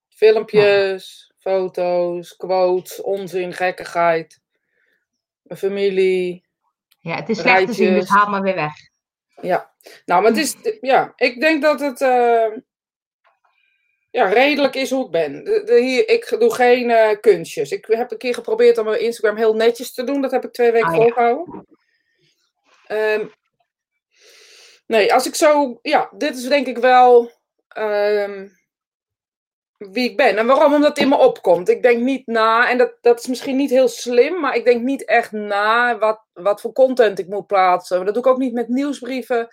[0.10, 4.40] Filmpjes, foto's, quotes, onzin, gekkigheid.
[5.42, 6.46] Mijn familie.
[7.00, 8.74] Ja, het is slecht te zien, dus haal maar weer weg.
[9.42, 9.74] Ja,
[10.06, 12.46] nou, maar het is, ja, ik denk dat het eh,
[14.12, 15.44] ja, redelijk is hoe ik ben.
[15.44, 17.72] De, de- hier, ik doe geen eh, kunstjes.
[17.72, 20.22] Ik heb een keer geprobeerd om mijn Instagram heel netjes te doen.
[20.22, 21.02] Dat heb ik twee weken Ah, ja.
[21.02, 21.66] volgehouden.
[22.88, 23.28] Ehm,
[24.88, 27.32] nee, als ik zo, ja, dit is denk ik wel
[27.68, 28.48] ehm,
[29.92, 30.38] wie ik ben.
[30.38, 30.74] En waarom?
[30.74, 31.70] Omdat het in me opkomt.
[31.70, 34.82] Ik denk niet na, en dat, dat is misschien niet heel slim, maar ik denk
[34.82, 38.06] niet echt na wat, wat voor content ik moet plaatsen.
[38.06, 39.48] Dat doe ik ook niet met nieuwsbrieven.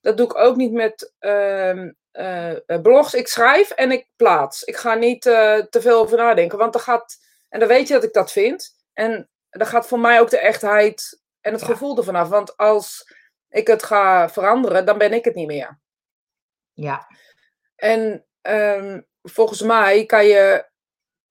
[0.00, 3.14] Dat doe ik ook niet met ehm, eh, eh, blogs.
[3.14, 4.62] Ik schrijf en ik plaats.
[4.62, 7.16] Ik ga niet eh, te veel over nadenken, want dan gaat,
[7.48, 8.76] en dan weet je dat ik dat vind.
[8.92, 11.66] En dan gaat voor mij ook de echtheid en het Ja.
[11.66, 12.28] gevoel ervan af.
[12.28, 13.14] Want als
[13.48, 15.80] ik het ga veranderen, dan ben ik het niet meer.
[16.72, 17.06] Ja,
[17.76, 20.68] En ehm, volgens mij kan je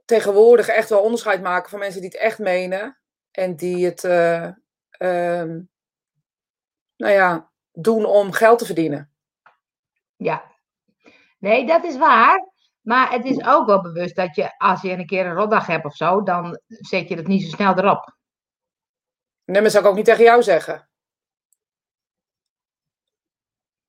[0.06, 3.00] tegenwoordig echt wel onderscheid maken van mensen die het echt menen.
[3.32, 4.44] En die het, eh,
[4.90, 5.62] ehm,
[6.96, 9.12] nou ja, doen om geld te verdienen.
[10.16, 10.58] ja.
[11.40, 12.50] Nee, dat is waar.
[12.82, 15.86] Maar het is ook wel bewust dat je, als je een keer een rotdag hebt
[15.86, 18.16] of zo, dan zet je dat niet zo snel erop.
[19.46, 20.90] Nee, maar zou ik ook niet tegen jou zeggen.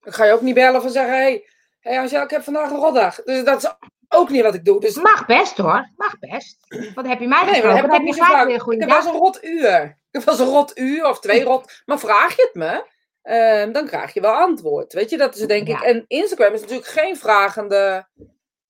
[0.01, 1.49] Ik ga je ook niet bellen van zeggen, hé, hey,
[1.81, 3.23] hey Angel, ik heb vandaag een rotdag.
[3.23, 3.71] Dus dat is
[4.09, 4.81] ook niet wat ik doe.
[4.81, 6.57] Dus Mag best hoor, mag best.
[6.95, 7.83] Wat heb je mij Nee, gesproken?
[7.83, 8.47] dat heb je gelijk gevraagd.
[8.47, 8.97] weer Ik goede dag.
[8.97, 9.83] eens een rot uur.
[10.11, 11.83] Ik heb wel eens een rot uur of twee rot.
[11.87, 12.85] Maar vraag je het me,
[13.23, 14.93] eh, dan krijg je wel antwoord.
[14.93, 15.81] Weet je, dat is denk ik.
[15.81, 18.09] En Instagram is natuurlijk geen vragende.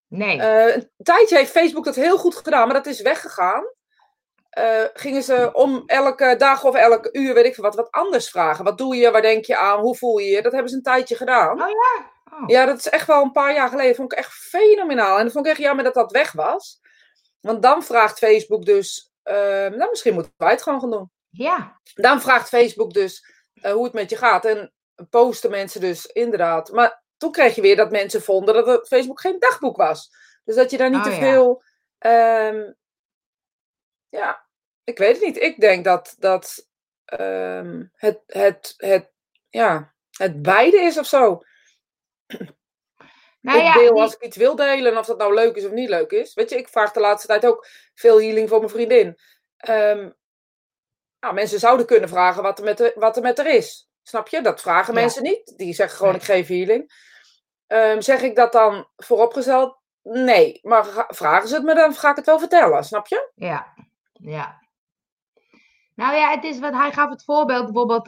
[0.09, 3.65] Nee, eh, een tijdje heeft Facebook dat heel goed gedaan, maar dat is weggegaan.
[4.51, 8.31] Eh, gingen ze om elke dag of elke uur, weet ik veel wat, wat anders
[8.31, 8.65] vragen.
[8.65, 9.11] Wat doe je?
[9.11, 9.81] Waar denk je aan?
[9.81, 10.43] Hoe voel je je?
[10.43, 11.63] Dat hebben ze een tijdje gedaan.
[11.63, 12.11] Oh ja?
[12.33, 12.43] Oh.
[12.49, 13.95] Ja, dat is echt wel een paar jaar geleden.
[13.95, 15.19] Vond ik echt fenomenaal.
[15.19, 16.81] En dat vond ik echt jammer dat dat weg was.
[17.41, 19.13] Want dan vraagt Facebook dus.
[19.23, 19.35] eh,
[19.67, 21.11] nou, misschien moeten wij het gewoon gaan doen.
[21.31, 21.81] ja.
[21.95, 24.45] Dan vraagt Facebook dus eh, hoe het met je gaat.
[24.45, 24.73] En
[25.11, 26.71] posten mensen dus inderdaad.
[26.73, 30.11] Maar toen kreeg je weer dat mensen vonden dat het Facebook geen dagboek was.
[30.45, 31.17] Dus dat je daar niet Oh, te ja.
[31.19, 31.63] veel.
[34.11, 34.47] Ja,
[34.85, 35.37] ik weet het niet.
[35.43, 36.69] Ik denk dat, dat
[37.05, 39.13] ehm, het, het, het,
[39.49, 41.41] ja, het beide is of zo.
[43.43, 45.65] Nou ik ja, deel als ik iets wil delen, en of dat nou leuk is
[45.65, 46.35] of niet leuk is.
[46.35, 49.19] Weet je, ik vraag de laatste tijd ook veel healing voor mijn vriendin.
[49.57, 50.11] Ehm,
[51.21, 53.91] nou, mensen zouden kunnen vragen wat er met, er, wat er met er is.
[54.03, 54.43] Snap je?
[54.43, 55.01] Dat vragen Ja.
[55.01, 55.53] mensen niet.
[55.57, 56.21] Die zeggen gewoon, Nee.
[56.21, 56.93] ik geef healing.
[57.67, 59.79] Ehm, zeg ik dat dan vooropgesteld?
[60.03, 60.59] Nee.
[60.63, 62.85] Maar vragen ze het me, dan ga ik het wel vertellen.
[62.85, 63.31] Snap je?
[63.35, 63.75] Ja,
[64.21, 64.59] ja.
[65.95, 68.07] Nou ja, het is wat hij gaf het voorbeeld, bijvoorbeeld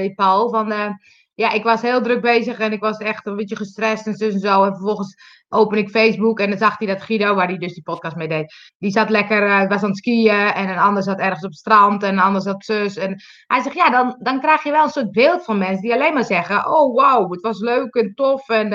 [0.00, 0.90] die Paul, van eh,
[1.34, 4.28] ja, ik was heel druk bezig en ik was echt een beetje gestrest en zo
[4.28, 4.64] en zo.
[4.64, 5.14] En vervolgens
[5.48, 8.28] open ik Facebook en dan zag hij dat Guido, waar hij dus die podcast mee
[8.28, 11.58] deed, die zat lekker, was aan het skiën en een ander zat ergens op het
[11.58, 12.96] strand en een ander zat zus.
[12.96, 15.92] En hij zegt, ja, dan, dan krijg je wel een soort beeld van mensen die
[15.92, 18.48] alleen maar zeggen, oh wauw, het was leuk en tof.
[18.48, 18.72] En,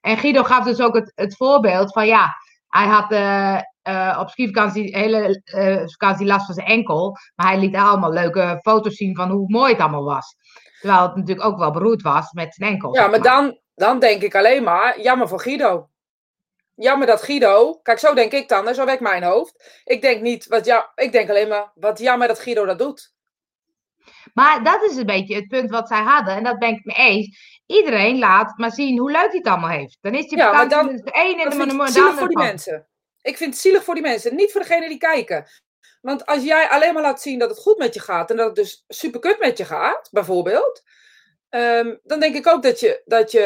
[0.00, 2.34] en Guido gaf dus ook het, het voorbeeld van, ja,
[2.68, 3.10] hij had
[3.84, 7.16] eh, op skivakantie de hele eh, vakantie last van zijn enkel.
[7.34, 10.36] Maar hij liet allemaal leuke foto's zien van hoe mooi het allemaal was.
[10.80, 12.94] Terwijl het natuurlijk ook wel beroerd was met zijn enkel.
[12.94, 15.88] Ja, maar dan, dan denk ik alleen maar, jammer voor Guido.
[16.74, 19.80] Jammer dat Guido, kijk, zo denk ik dan, en zo werkt mijn hoofd.
[19.84, 23.12] Ik denk niet, wat ja, ik denk alleen maar, wat jammer dat Guido dat doet.
[24.34, 26.34] Maar dat is een beetje het punt wat zij hadden.
[26.34, 27.60] En dat ben ik mee eens.
[27.66, 29.98] Iedereen laat maar zien hoe leuk hij het allemaal heeft.
[30.00, 32.28] Dan is die Ja, vakantie dan- dus de ene en de, de, de andere voor
[32.28, 32.88] die mensen.
[33.24, 35.46] Ik vind het zielig voor die mensen, niet voor degenen die kijken.
[36.00, 38.46] Want als jij alleen maar laat zien dat het goed met je gaat en dat
[38.46, 40.82] het dus super kut met je gaat, bijvoorbeeld,
[41.48, 43.40] ehm, dan denk ik ook dat je, dat je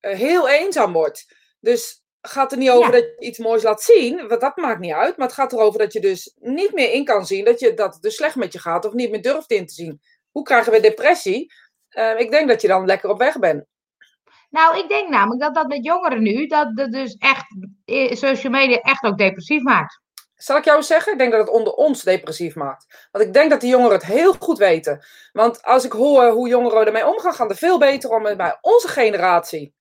[0.00, 1.26] eh, heel eenzaam wordt.
[1.60, 3.00] Dus gaat er niet over Ja.
[3.00, 5.16] dat je iets moois laat zien, want dat maakt niet uit.
[5.16, 7.94] Maar het gaat erover dat je dus niet meer in kan zien dat, je, dat
[7.94, 10.00] het dus slecht met je gaat of niet meer durft in te zien
[10.32, 11.52] hoe krijgen we depressie?
[11.88, 13.64] Eh, ik denk dat je dan lekker op weg bent.
[14.52, 17.44] Nou, ik denk namelijk dat dat met jongeren nu, dat het dus echt,
[17.84, 20.00] eh, social media echt ook depressief maakt.
[20.36, 21.12] Zal ik jou zeggen?
[21.12, 23.08] Ik denk dat het onder ons depressief maakt.
[23.10, 25.04] Want ik denk dat die jongeren het heel goed weten.
[25.32, 28.88] Want als ik hoor hoe jongeren ermee omgaan, gaan er veel beter om bij onze
[28.88, 29.74] generatie.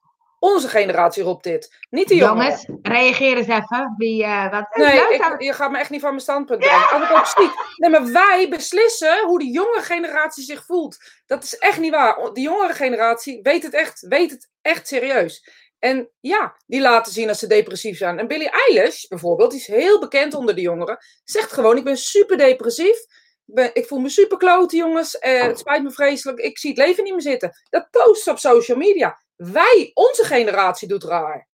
[0.44, 1.76] Onze generatie roept dit.
[1.90, 2.44] Niet de jongeren.
[2.44, 3.94] Jongens, reageer eens even.
[3.98, 6.90] Wie, uh, wat, nee, ik, je gaat me echt niet van mijn standpunt brengen.
[6.90, 7.74] Als ik ook.
[7.78, 10.98] Nee, maar wij beslissen hoe de jonge generatie zich voelt.
[11.26, 12.34] Dat is echt niet waar.
[12.34, 15.50] De jongere generatie weet het echt, weet het echt serieus.
[15.80, 18.20] En ja, die laten zien dat ze depressief zijn.
[18.20, 21.98] En Billie Eilish bijvoorbeeld, die is heel bekend onder de jongeren, zegt gewoon: Ik ben
[21.98, 22.98] super depressief.
[23.46, 25.18] Ik, ben, ik voel me super klote, jongens.
[25.18, 26.40] Eh, het spijt me vreselijk.
[26.40, 27.52] Ik zie het leven niet meer zitten.
[27.70, 29.20] Dat post op social media.
[29.50, 31.48] Wij, onze generatie, doet raar.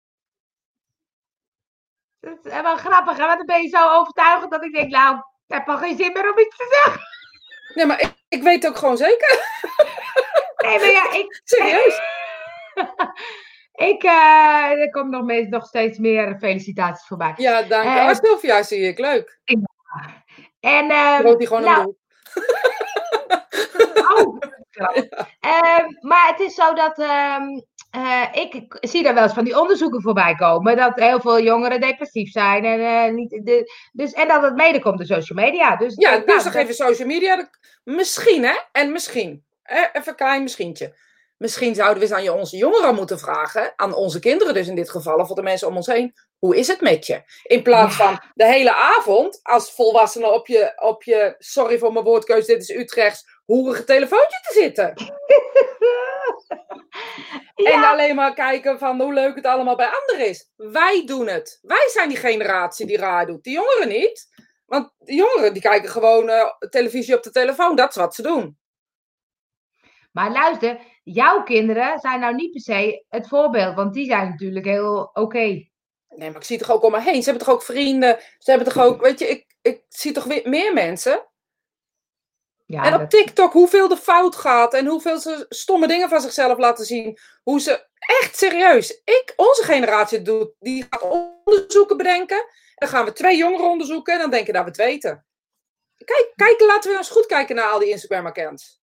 [2.19, 3.25] Dat is wel grappig, hè?
[3.25, 6.13] Want dan ben je zo overtuigend dat ik denk: Nou, ik heb al geen zin
[6.13, 7.01] meer om iets te zeggen.
[7.73, 9.39] Nee, maar ik, ik weet het ook gewoon zeker.
[10.57, 11.41] Nee, maar ja, ik.
[11.43, 11.99] Serieus.
[13.75, 17.33] Ik, uh, er komt nog, nog steeds meer felicitaties voorbij.
[17.35, 17.89] Ja, dank je.
[17.89, 19.39] Uh, Sylvia zie ik, leuk.
[19.43, 19.57] Ik,
[20.59, 21.95] en, uh, Rood die gewoon nou, een
[24.17, 24.37] oh,
[24.69, 24.93] ja.
[26.01, 27.65] maar het is zo dat um,
[28.31, 30.77] ik zie daar wel eens van die onderzoeken voorbij komen.
[30.77, 32.65] Dat heel veel jongeren depressief zijn.
[32.65, 35.75] En, niet de, dus, en dat het mede komt door social media.
[35.75, 37.49] Dus, ja, dus dan geven social media.
[37.83, 39.43] Misschien hè, en misschien.
[39.63, 40.95] Even een klein misschientje.
[41.37, 44.75] Misschien zouden we eens aan je onze jongeren moeten vragen, aan onze kinderen dus in
[44.75, 47.21] dit geval, of de mensen om ons heen, hoe is het met je?
[47.43, 52.05] In plaats van de hele avond als volwassene op je, op je, sorry voor mijn
[52.05, 54.93] woordkeus, dit is Utrechts, hoerige telefoontje te zitten.
[57.55, 57.71] ja.
[57.71, 60.51] En alleen maar kijken van hoe leuk het allemaal bij anderen is.
[60.55, 61.59] Wij doen het.
[61.61, 63.43] Wij zijn die generatie die raar doet.
[63.43, 64.27] Die jongeren niet.
[64.65, 67.75] Want de jongeren die kijken gewoon uh, televisie op de telefoon.
[67.75, 68.57] Dat is wat ze doen.
[70.11, 74.65] Maar luister, jouw kinderen zijn nou niet per se het voorbeeld, want die zijn natuurlijk
[74.65, 75.37] heel oké.
[75.37, 77.23] Nee, maar ik zie toch ook om me heen.
[77.23, 78.19] Ze hebben toch ook vrienden.
[78.37, 81.25] Ze hebben toch ook, weet je, ik, ik zie toch weer meer mensen.
[82.65, 83.09] Ja, en op dat...
[83.09, 87.17] TikTok hoeveel de fout gaat en hoeveel ze stomme dingen van zichzelf laten zien.
[87.43, 91.01] Hoe ze echt serieus, ik, onze generatie doet, die gaat
[91.45, 92.45] onderzoeken bedenken.
[92.75, 95.25] Dan gaan we twee jongeren onderzoeken en dan denken dat we het weten.
[96.05, 98.81] Kijk, kijk laten we eens goed kijken naar al die Instagram-accounts.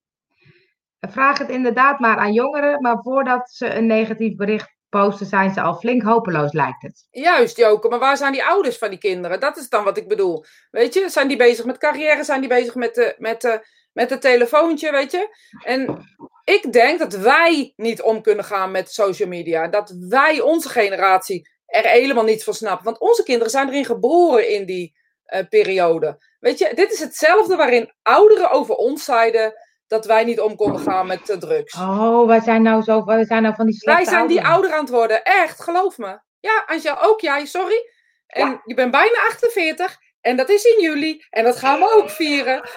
[1.01, 5.61] Vraag het inderdaad maar aan jongeren, maar voordat ze een negatief bericht posten, zijn ze
[5.61, 7.07] al flink hopeloos, lijkt het.
[7.11, 9.40] Juist, Joke, maar waar zijn die ouders van die kinderen?
[9.40, 10.44] Dat is dan wat ik bedoel.
[10.70, 12.25] Weet je, zijn die bezig met carrière?
[12.25, 15.37] Zijn die bezig met, de, met, de, met het telefoontje, weet je?
[15.64, 16.07] En
[16.44, 19.68] ik denk dat wij niet om kunnen gaan met social media.
[19.68, 22.85] Dat wij, onze generatie, er helemaal niets van snappen.
[22.85, 24.96] Want onze kinderen zijn erin geboren in die
[25.27, 26.18] uh, periode.
[26.40, 29.55] Weet je, dit is hetzelfde waarin ouderen over ons zeiden
[29.87, 31.75] dat wij niet om konden gaan met uh, drugs.
[31.75, 34.81] Oh, wij zijn nou zo, wij zijn nou van die Wij zijn die ouder aan
[34.81, 36.18] het worden, echt, geloof me.
[36.40, 37.90] Ja, Anja, ook jij, sorry.
[38.27, 38.61] En ja.
[38.64, 42.55] je bent bijna 48 en dat is in juli en dat gaan we ook vieren.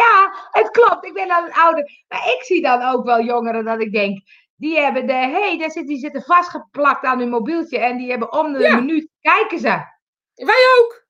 [0.00, 1.04] ja, het klopt.
[1.04, 2.04] Ik ben dan ouder.
[2.08, 4.20] Maar ik zie dan ook wel jongeren dat ik denk,
[4.56, 8.32] die hebben de, hey, daar zit, die zitten vastgeplakt aan hun mobieltje en die hebben
[8.32, 8.74] om de ja.
[8.74, 9.92] minuut, kijken ze.
[10.34, 11.03] Wij ook.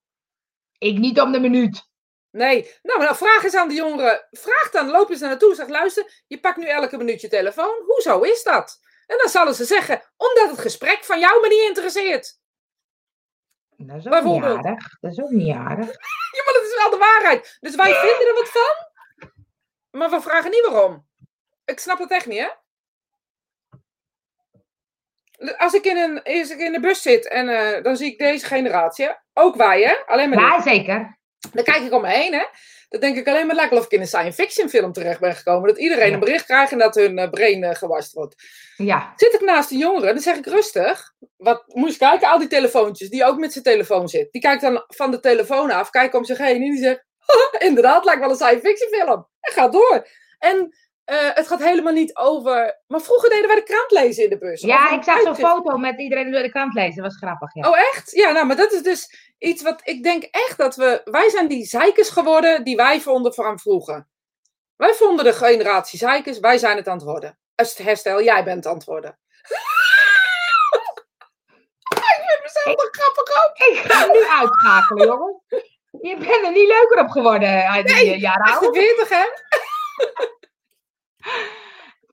[0.78, 1.88] Ik niet om de minuut.
[2.30, 4.28] Nee, nou, nou vraag eens aan de jongeren.
[4.30, 5.54] Vraag dan, loop eens naar naartoe.
[5.54, 7.82] Zeg, luister, je pakt nu elke minuut je telefoon.
[7.86, 8.80] Hoezo is dat?
[9.06, 12.38] En dan zullen ze zeggen, omdat het gesprek van jou me niet interesseert.
[13.76, 14.98] Dat is ook niet aardig.
[15.00, 15.86] Dat is ook niet aardig.
[16.36, 17.56] ja, maar dat is wel de waarheid.
[17.60, 18.74] Dus wij vinden er wat van,
[19.90, 21.06] maar we vragen niet waarom.
[21.64, 22.48] Ik snap het echt niet, hè?
[25.58, 28.18] Als ik in, een, als ik in de bus zit en uh, dan zie ik
[28.18, 29.94] deze generatie, ook wij, hè?
[30.06, 31.18] Alleen maar ja, zeker.
[31.52, 32.44] Dan kijk ik om me heen, hè?
[32.88, 35.34] Dan denk ik alleen maar lekker of ik in een science fiction film terecht ben
[35.34, 35.68] gekomen.
[35.68, 38.34] Dat iedereen een bericht krijgt en dat hun uh, brain uh, gewast wordt.
[38.76, 39.12] Ja.
[39.16, 41.12] Zit ik naast een jongere, dan zeg ik rustig.
[41.36, 44.32] Wat moet je kijken, al die telefoontjes, die ook met zijn telefoon zit.
[44.32, 47.04] Die kijkt dan van de telefoon af, kijkt om zich heen en die zegt...
[47.68, 49.26] inderdaad, lijkt wel een science fiction film.
[49.40, 50.08] En gaat door.
[50.38, 52.80] En eh, het gaat helemaal niet over.
[52.86, 54.60] Maar vroeger deden wij de krant lezen in de bus.
[54.60, 57.02] Ja, ik zag zo'n foto met iedereen die door de krant lezen.
[57.02, 57.68] Dat was grappig, ja.
[57.68, 58.10] Oh, echt?
[58.10, 61.00] Ja, nou, maar dat is dus iets wat ik denk echt dat we.
[61.04, 64.06] Wij zijn die zeikers geworden die wij vonden van vroeger.
[64.76, 67.38] Wij vonden de generatie zeikers, wij zijn het aan het worden.
[67.54, 69.10] Herstel, jij bent het aan het worden.
[71.88, 73.56] ik vind mezelf toch grappig ook.
[73.56, 75.42] Ik ga hem nu uitschakelen, jongen.
[76.00, 78.66] Je bent er niet leuker op geworden uit die eh, jaren oud.
[78.66, 79.24] 48, hè?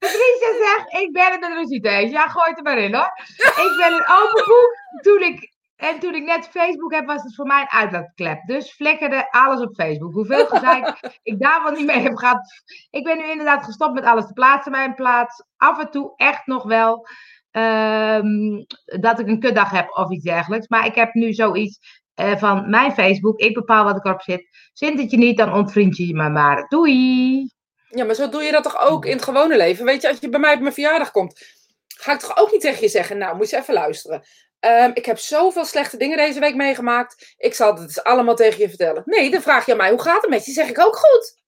[0.02, 2.12] Patricia zegt, ik ben het met Rosita eens.
[2.12, 3.12] Ja, gooi het er maar in hoor.
[3.38, 4.72] Ik ben een open boek.
[5.02, 8.46] Toen ik, en toen ik net Facebook heb, was het voor mij een uitlaatklep.
[8.46, 10.14] Dus flikkerde alles op Facebook.
[10.14, 12.64] Hoeveel gezeik ik daarvan niet mee heb gehad.
[12.90, 15.44] Ik ben nu inderdaad gestopt met alles te plaatsen bij een plaats.
[15.58, 17.08] Af en toe echt nog wel
[17.52, 18.64] ehm,
[19.00, 20.68] dat ik een kutdag heb of iets dergelijks.
[20.68, 23.40] Maar ik heb nu zoiets eh, van mijn Facebook.
[23.40, 24.50] Ik bepaal wat ik erop zit.
[24.74, 26.66] Zint het je niet, dan ontvriend je me maar.
[26.68, 27.50] Doei!
[27.94, 29.86] Ja, maar zo doe je dat toch ook in het gewone leven?
[29.86, 31.42] Weet je, als je bij mij op mijn verjaardag komt,
[31.88, 34.24] ga ik toch ook niet tegen je zeggen, nou, moet je even luisteren.
[34.60, 37.36] Ehm, ik heb zoveel slechte dingen deze week meegemaakt.
[37.38, 39.04] Ik zal het dus allemaal tegen je vertellen.
[39.06, 40.52] Nee, dan vraag je aan mij, hoe gaat het met je?
[40.52, 41.42] Zeg ik ook goed.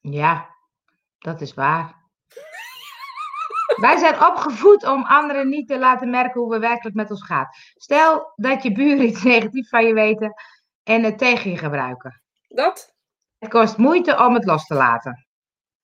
[0.00, 0.48] Ja,
[1.18, 2.02] dat is waar.
[3.76, 7.56] Wij zijn opgevoed om anderen niet te laten merken hoe we werkelijk met ons gaat.
[7.76, 10.34] Stel dat je buren iets negatiefs van je weten
[10.82, 12.22] en het tegen je gebruiken.
[12.48, 12.93] Dat?
[13.44, 15.26] Het kost moeite om het los te laten.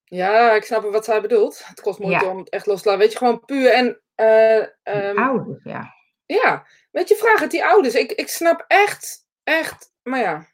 [0.04, 1.66] Ja, ik snap wat zij bedoelt.
[1.66, 2.30] Het kost moeite Ja.
[2.30, 3.02] om het echt los te laten.
[3.02, 4.02] Weet je, gewoon puur en...
[4.14, 5.94] ehm, Ouders, ja.
[6.26, 7.94] Ja, weet je, vraag het die ouders.
[7.94, 10.48] Ik, ik snap echt, echt, maar ja.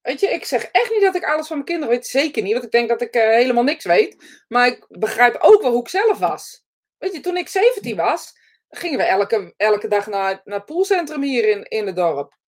[0.00, 2.06] Weet je, ik zeg echt niet dat ik alles van mijn kinderen weet.
[2.06, 4.42] Zeker niet, want ik denk dat ik eh, helemaal niks weet.
[4.48, 6.64] Maar ik begrijp ook wel hoe ik zelf was.
[6.98, 8.32] Weet je, toen ik 17 was,
[8.68, 12.38] gingen we elke, elke dag naar, naar het poolcentrum hier in, in het dorp.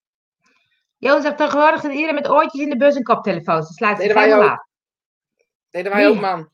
[1.03, 3.67] Johan zegt tegenwoordig dat iedereen met oortjes in de bus en koptelefoons.
[3.67, 4.69] Zich Deden wij helemaal ook.
[5.71, 6.51] Deden wij ook, man.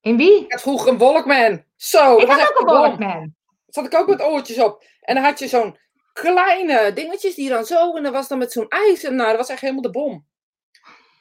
[0.00, 0.44] In wie?
[0.44, 1.64] Ik had vroeger een Walkman.
[1.76, 2.66] Zo, Ik had ook een.
[2.66, 3.34] Walkman.
[3.66, 4.84] zat ik ook met oortjes op.
[5.00, 5.78] En dan had je zo'n
[6.12, 9.04] kleine dingetjes die dan zo, en dat was dan met zo'n ijs.
[9.04, 10.26] En nou, dat was echt helemaal de bom.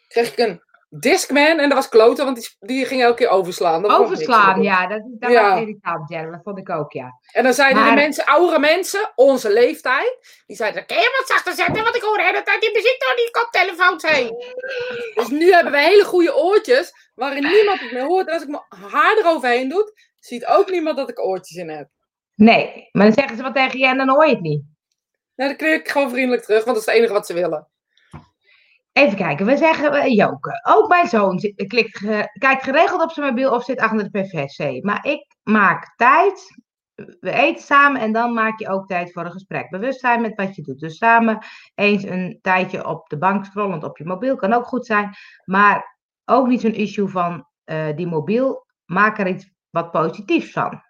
[0.08, 0.62] Kreeg ik een
[1.00, 3.82] Discman en dat was kloten, want die, die ging elke keer overslaan.
[3.82, 4.88] Dat Overslaan, ja.
[4.88, 5.50] Dat, dat Ja.
[5.50, 6.24] was irritant, ja.
[6.32, 7.20] Dat vond ik ook, ja.
[7.32, 11.28] En dan zeiden Maar- de mensen, oudere mensen, onze leeftijd, die zeiden, kun je wat
[11.28, 14.36] zachter zetten, want ik hoor de hele tijd die muziek door die koptelefoons heen.
[15.16, 18.28] dus nu hebben we hele goede oortjes, waarin niemand het meer hoort.
[18.28, 21.88] En als ik mijn haar eroverheen doe, ziet ook niemand dat ik oortjes in heb.
[22.36, 24.64] Nee, maar dan zeggen ze wat tegen je en dan hoor je het niet.
[25.36, 27.68] Nou, dan kreeg ik gewoon vriendelijk terug, want dat is het enige wat ze willen.
[28.94, 30.62] Even kijken, we zeggen eh, Joke.
[30.68, 31.40] Ook mijn zoon
[32.40, 34.84] kijkt geregeld op zijn mobiel of zit achter de PVC.
[34.84, 36.62] Maar ik maak tijd.
[37.20, 39.70] We eten samen en dan maak je ook tijd voor een gesprek.
[39.70, 40.80] Bewust zijn met wat je doet.
[40.80, 44.86] Dus samen eens een tijdje op de bank scrollend op je mobiel kan ook goed
[44.86, 45.14] zijn.
[45.46, 48.66] Maar ook niet zo'n issue van eh, die mobiel.
[48.86, 50.82] Maak er iets wat positiefs van.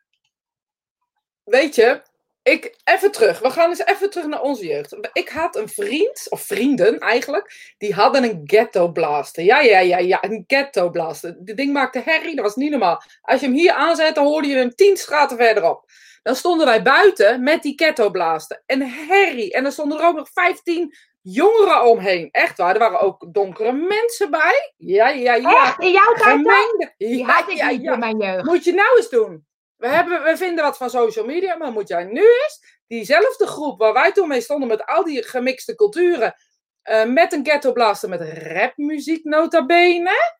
[1.44, 2.02] Weet je,
[2.44, 3.40] ik, even terug.
[3.40, 4.96] We gaan eens even terug naar onze jeugd.
[5.14, 9.44] Ik had een vriend, of vrienden eigenlijk, die hadden een ghetto blaster.
[9.44, 11.36] Ja, ja, ja, ja, een ghetto blaster.
[11.40, 13.02] Dit ding maakte herrie, dat was niet normaal.
[13.22, 15.86] Als je hem hier aanzette, hoorde je hem tien straten verderop.
[16.24, 18.64] Dan stonden wij buiten met die ghetto blaster.
[18.66, 19.54] En herrie.
[19.54, 22.30] En er stonden er ook nog 15 jongeren omheen.
[22.32, 24.74] Echt waar, er waren ook donkere mensen bij.
[24.78, 25.66] Ja, ja, ja.
[25.66, 25.80] Echt?
[25.80, 26.54] In jouw tijd dan?
[26.54, 26.94] Gemengde.
[26.98, 27.94] Die Ja, had ik ja, niet ja.
[27.94, 28.46] in mijn jeugd.
[28.46, 29.46] Moet je nou eens doen.
[29.84, 33.80] We, hebben, we vinden wat van social media, maar moet jij nu eens diezelfde groep
[33.80, 36.36] waar wij toen mee stonden met al die gemixte culturen,
[36.82, 40.40] eh, met een ghetto blaster met rapmuziek nota bene,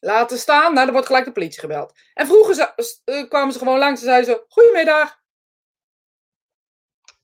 [0.00, 0.72] laten staan.
[0.72, 1.92] Nou, dan wordt gelijk de politie gebeld.
[2.14, 5.18] En vroeger s- eh, kwamen ze gewoon langs en zeiden ze, goedemiddag.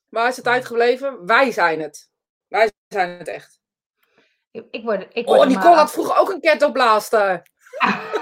[0.09, 1.27] Waar is het tijd gebleven?
[1.27, 2.11] Wij zijn het.
[2.49, 3.61] Wij zijn het echt.
[4.51, 7.43] Ik, word, ik word Oh, Nicole had vroeger ook een ghetto blaster.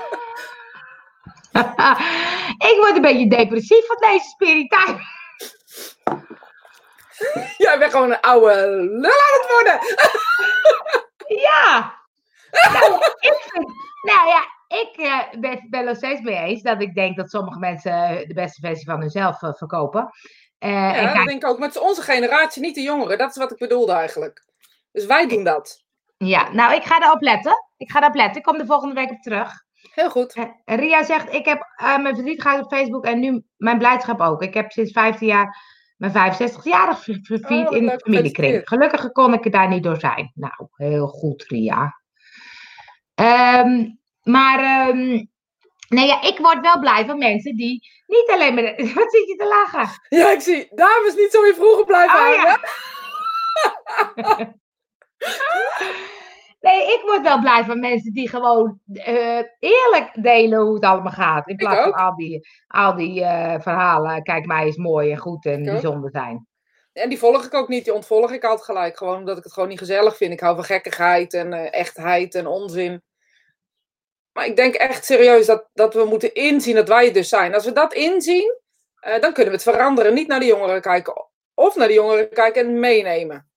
[2.71, 4.99] ik word een beetje depressief van deze spiritueel.
[7.64, 9.79] Jij bent gewoon een oude lul aan het worden.
[11.27, 11.95] Ja.
[12.73, 13.67] Nou, ik vind,
[14.03, 17.59] nou ja, ik eh, ben, ben er steeds mee eens dat ik denk dat sommige
[17.59, 20.11] mensen eh, de beste versie van hunzelf eh, verkopen.
[20.59, 21.59] Ja, en dat kijk, denk ik ook.
[21.59, 23.19] Met onze generatie, niet de jongeren.
[23.19, 24.45] Dat is wat ik bedoelde eigenlijk.
[24.93, 25.85] Dus wij doen dat.
[26.17, 27.64] ja, nou, ik ga daarop letten.
[27.77, 28.37] Ik ga daarop letten.
[28.37, 29.63] Ik kom de volgende week op terug.
[29.94, 30.35] Heel goed.
[30.64, 34.42] Ria zegt, ik heb eh, mijn verdriet gehad op Facebook en nu mijn blijdschap ook.
[34.42, 38.61] Ik heb sinds 15 jaar mijn 65-jarig gevierd Oh, wat in de familiekring.
[38.68, 40.33] Gelukkig kon ik er daar niet door zijn.
[40.35, 42.00] Nou, heel goed, Ria.
[43.14, 43.87] Ehm,
[44.22, 44.94] maar,
[45.88, 48.62] nee, ja, ik word wel blij van mensen die niet alleen maar...
[48.94, 50.00] Wat zit je te lachen?
[50.09, 50.68] Ja, ik zie.
[50.74, 52.61] Dames, niet zo weer vroeger blijven Oh, hangen.
[54.14, 54.54] ja.
[57.14, 61.48] Word wel blij van mensen die gewoon eh, eerlijk delen hoe het allemaal gaat.
[61.48, 65.44] In plaats van al die, al die uh, verhalen, kijk mij is mooi en goed
[65.44, 66.46] en bijzonder zijn.
[66.92, 68.96] En die volg ik ook niet, die ontvolg ik altijd gelijk.
[68.96, 70.33] Gewoon omdat ik het gewoon niet gezellig vind.
[70.33, 73.03] Ik hou van gekkigheid en uh, echtheid en onzin.
[74.33, 77.55] Maar ik denk echt serieus dat, dat we moeten inzien dat wij het dus zijn.
[77.55, 78.59] Als we dat inzien,
[79.00, 80.14] dan kunnen we het veranderen.
[80.14, 81.29] Niet naar de jongeren kijken.
[81.55, 83.48] Of naar de jongeren kijken en meenemen.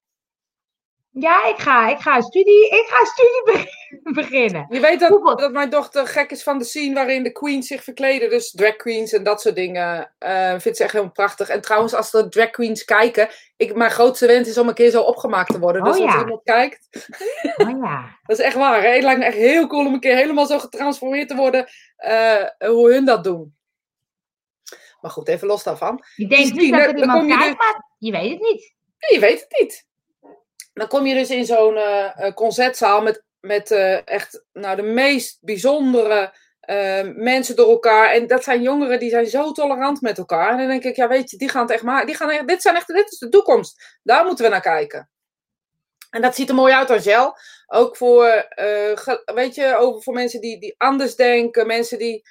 [1.19, 3.71] Ja, ik ga, ik ga studie, ik ga studie
[4.21, 4.65] beginnen.
[4.69, 7.84] Je weet dat, dat mijn dochter gek is van de scene waarin de queens zich
[7.84, 8.30] verkleden.
[8.30, 10.12] Dus drag queens en dat soort dingen.
[10.19, 11.49] Uh, vindt ze echt helemaal prachtig.
[11.49, 13.30] En trouwens, als de drag queens kijken.
[13.58, 15.84] Ik, mijn grootste wens is om een keer zo opgemaakt te worden.
[15.84, 16.88] Dus oh, als iemand kijkt.
[17.58, 18.19] Oh, ja.
[18.25, 18.82] dat is echt waar.
[18.82, 18.89] Hè?
[18.89, 21.67] Het lijkt me echt heel cool om een keer helemaal zo getransformeerd te worden.
[22.08, 23.56] Uh, hoe hun dat doen.
[25.01, 26.03] Maar goed, even los daarvan.
[26.15, 27.58] Je denkt dus niet dat er iemand kijkt, dus...
[27.58, 28.75] maar je weet het niet.
[28.97, 29.87] je weet het niet
[30.78, 35.38] dan kom je dus in zo'n uh, concertzaal met, met uh, echt nou, de meest
[35.42, 36.34] bijzondere
[37.16, 38.12] mensen door elkaar.
[38.12, 40.52] En dat zijn jongeren die zijn zo tolerant met elkaar.
[40.52, 42.08] En dan denk ik, ja weet je, die gaan het echt maken.
[42.08, 44.00] Die gaan echt, dit, zijn echt, dit is de toekomst.
[44.04, 45.10] Daar moeten we naar kijken.
[46.10, 47.38] En dat ziet er mooi uit, Angel.
[47.68, 48.48] Ook voor,
[49.26, 51.68] weet je, over voor mensen die, die anders denken.
[51.68, 52.28] Mensen die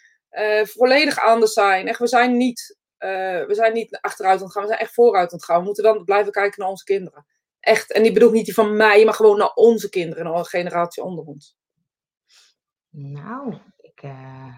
[0.62, 1.88] volledig anders zijn.
[1.88, 4.62] Echt, we zijn niet, we zijn niet achteruit aan het gaan.
[4.62, 5.58] We zijn echt vooruit aan het gaan.
[5.58, 7.26] We moeten dan blijven kijken naar onze kinderen.
[7.66, 10.34] Echt, en die bedoel ik niet die van mij, maar gewoon naar onze kinderen en
[10.38, 11.56] een generatie onder ons.
[12.90, 14.54] Nou, ik, uh,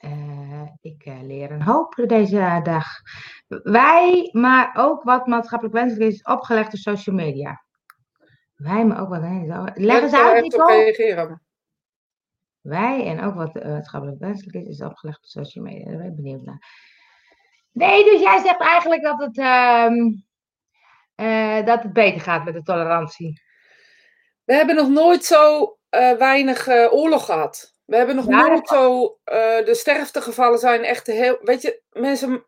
[0.00, 2.86] uh, ik uh, leer een hoop deze dag.
[3.48, 7.64] Wij, maar ook wat maatschappelijk wenselijk is, opgelegd door social media.
[8.54, 9.22] Wij, maar ook wat.
[9.74, 10.66] Leg eens uit, Nico.
[10.66, 11.42] reageren.
[12.60, 15.84] Wij en ook wat maatschappelijk wenselijk is, is opgelegd door social media.
[15.84, 16.60] Daar ben ik benieuwd naar.
[17.72, 19.36] Nee, dus jij zegt eigenlijk dat het.
[19.36, 20.26] Uh,
[21.20, 23.42] uh, dat het beter gaat met de tolerantie?
[24.44, 27.76] We hebben nog nooit zo uh, weinig uh, oorlog gehad.
[27.84, 29.18] We hebben nog nooit zo.
[29.64, 31.38] de sterftegevallen zijn echt heel.
[31.40, 32.46] Weet je, mensen.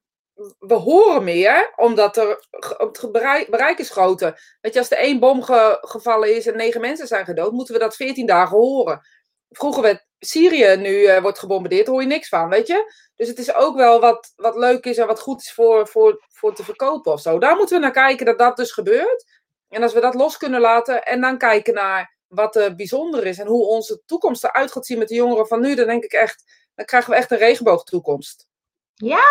[0.58, 2.44] We horen meer, omdat er,
[2.76, 4.56] het bereik, bereik is groter.
[4.60, 7.74] Weet je, als er één bom ge, gevallen is en negen mensen zijn gedood, moeten
[7.74, 9.00] we dat veertien dagen horen.
[9.48, 12.92] Vroeger werd Syrië nu wordt gebombardeerd, hoor je niks van, weet je?
[13.16, 16.24] Dus het is ook wel wat, wat leuk is en wat goed is voor, voor,
[16.28, 17.38] voor te verkopen of zo.
[17.38, 19.40] Daar moeten we naar kijken dat dat dus gebeurt.
[19.68, 23.38] En als we dat los kunnen laten en dan kijken naar wat uh, bijzonder is
[23.38, 26.12] en hoe onze toekomst eruit gaat zien met de jongeren van nu, dan denk ik
[26.12, 28.48] echt, dan krijgen we echt een regenboogtoekomst.
[28.94, 29.24] Ja?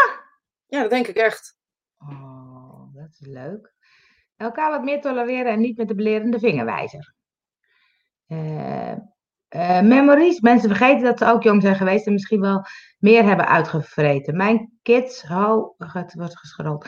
[0.67, 1.57] Ja, dat denk ik echt.
[1.99, 3.73] Oh, dat is leuk.
[4.37, 7.13] Elkaar wat meer tolereren en niet met de belerende vingerwijzer.
[8.27, 8.95] Uh,
[9.55, 10.39] uh, memories.
[10.39, 12.65] Mensen vergeten dat ze ook jong zijn geweest en misschien wel
[12.99, 14.37] meer hebben uitgevreten.
[14.37, 16.85] Mijn kids, oh, het wordt geschrold.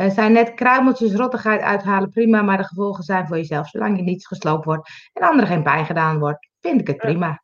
[0.00, 3.68] Uh, zijn net kruimeltjes rottigheid uithalen, prima, maar de gevolgen zijn voor jezelf.
[3.68, 7.42] Zolang je niets gesloopt wordt en anderen geen pijn gedaan wordt, vind ik het prima.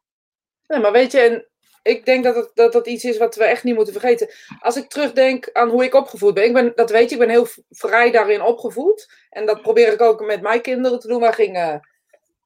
[0.67, 1.49] Nee, maar weet je, en
[1.83, 4.29] ik denk dat, het, dat dat iets is wat we echt niet moeten vergeten.
[4.59, 7.31] Als ik terugdenk aan hoe ik opgevoed ben, ik ben dat weet je, ik ben
[7.31, 9.13] heel vrij daarin opgevoed.
[9.31, 11.21] En dat probeer ik ook met mijn kinderen te doen.
[11.21, 11.89] Wij gingen,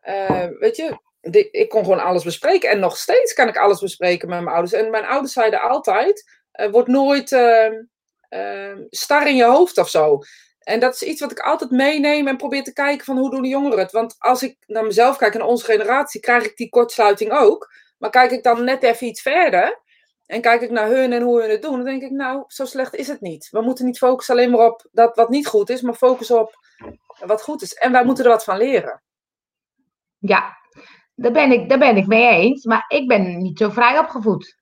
[0.08, 0.98] uh, weet je,
[1.30, 2.70] ik kon gewoon alles bespreken.
[2.70, 4.72] En nog steeds kan ik alles bespreken met mijn ouders.
[4.72, 7.72] En mijn ouders zeiden altijd: uh, word nooit uh,
[8.30, 10.18] uh, star in je hoofd of zo.
[10.58, 13.42] En dat is iets wat ik altijd meeneem en probeer te kijken van hoe doen
[13.42, 13.92] de jongeren het.
[13.92, 17.72] Want als ik naar mezelf kijk en onze generatie, krijg ik die kortsluiting ook.
[17.98, 19.80] Maar kijk ik dan net even iets verder
[20.26, 22.64] en kijk ik naar hun en hoe hun het doen, dan denk ik, nou, zo
[22.64, 23.48] slecht is het niet.
[23.50, 26.56] We moeten niet focussen alleen maar op dat wat niet goed is, maar focussen op
[27.24, 27.74] wat goed is.
[27.74, 29.02] En wij moeten er wat van leren.
[30.18, 30.56] Ja,
[31.14, 34.61] daar ben, ik, daar ben ik mee eens, maar ik ben niet zo vrij opgevoed.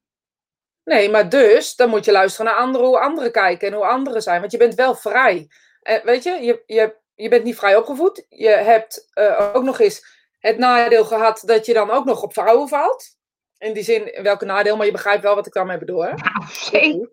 [0.84, 4.22] Nee, maar dus, dan moet je luisteren naar anderen, hoe anderen kijken en hoe anderen
[4.22, 4.40] zijn.
[4.40, 5.48] Want je bent wel vrij.
[5.82, 8.26] En weet je, je, je, je bent niet vrij opgevoed.
[8.28, 10.04] Je hebt uh, ook nog eens
[10.38, 13.18] het nadeel gehad dat je dan ook nog op vrouwen valt.
[13.58, 16.04] In die zin, welke nadeel, maar je begrijpt wel wat ik daarmee bedoel.
[16.04, 16.12] Hè?
[16.12, 17.08] Nou, zeker.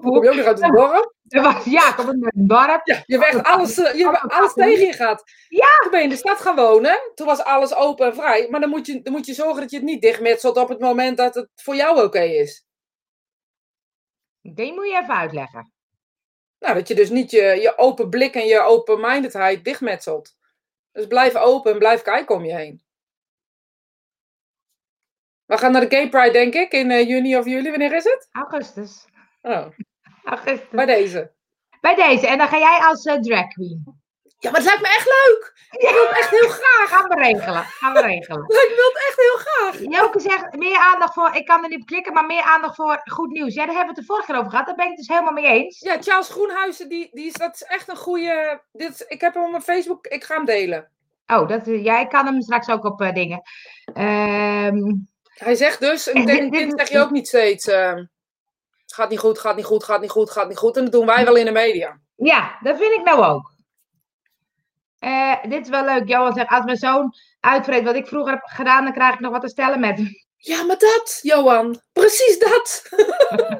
[0.00, 1.14] Kom je ook nog uit het dorp?
[1.64, 2.80] Ja, uit het dorp.
[2.84, 5.22] Ja, je hebt alles, eh, je hebt alles tegen je gehad.
[5.48, 5.78] Ja.
[5.82, 7.12] Toen ben je in de stad gaan wonen.
[7.14, 8.48] Toen was alles open en vrij.
[8.50, 10.80] Maar dan moet je, dan moet je zorgen dat je het niet dichtmetselt op het
[10.80, 12.66] moment dat het voor jou oké is.
[14.40, 15.72] Die moet je even uitleggen.
[16.58, 20.36] Nou, dat je dus niet je, je open blik en je open-mindedheid dichtmetselt.
[20.92, 22.82] Dus blijf open en blijf kijken om je heen.
[25.44, 27.70] We gaan naar de Gay Pride, denk ik, in uh, juni of juli.
[27.70, 28.28] Wanneer is het?
[28.32, 29.06] Augustus.
[29.42, 29.66] Oh.
[30.24, 30.68] Augustus.
[30.70, 31.32] Bij deze.
[31.80, 32.26] Bij deze.
[32.26, 34.02] En dan ga jij als uh, drag queen.
[34.38, 35.52] Ja, maar het lijkt me echt leuk.
[35.70, 36.88] Ik wil het echt heel graag.
[36.88, 37.62] Gaan we regelen.
[37.62, 38.42] Gaan we regelen.
[38.68, 40.00] ik wil het echt heel graag.
[40.00, 43.00] Joke zegt meer aandacht voor, ik kan er niet op klikken, maar meer aandacht voor
[43.04, 43.54] goed nieuws.
[43.54, 44.66] Ja, daar hebben we het de vorige keer over gehad.
[44.66, 45.80] Daar ben ik het dus helemaal mee eens.
[45.80, 48.62] Ja, Charles Groenhuizen, die, die is, dat is echt een goede.
[48.72, 50.90] Dit, ik heb hem op mijn Facebook, ik ga hem delen.
[51.26, 53.42] Oh, dat, ja, ik kan hem straks ook op uh, dingen.
[53.94, 54.94] Ehm,
[55.34, 57.68] Hij zegt dus, en tegen kind zeg je ook niet steeds...
[57.68, 57.98] Uh,
[58.94, 60.76] gaat niet goed, gaat niet goed, gaat niet goed, gaat niet goed.
[60.76, 62.00] En dat doen wij wel in de media.
[62.16, 63.52] Ja, dat vind ik nou ook.
[65.00, 66.08] Uh, dit is wel leuk.
[66.08, 69.32] Johan zegt, als mijn zoon uitvreet wat ik vroeger heb gedaan, dan krijg ik nog
[69.32, 70.24] wat te stellen met hem.
[70.36, 71.80] Ja, maar dat, Johan.
[71.92, 72.88] Precies dat.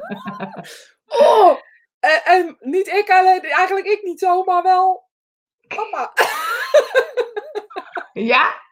[1.20, 1.58] oh,
[2.00, 5.08] en, en, niet ik alleen, eigenlijk ik niet zo, maar wel
[5.68, 6.12] papa.
[8.32, 8.62] ja?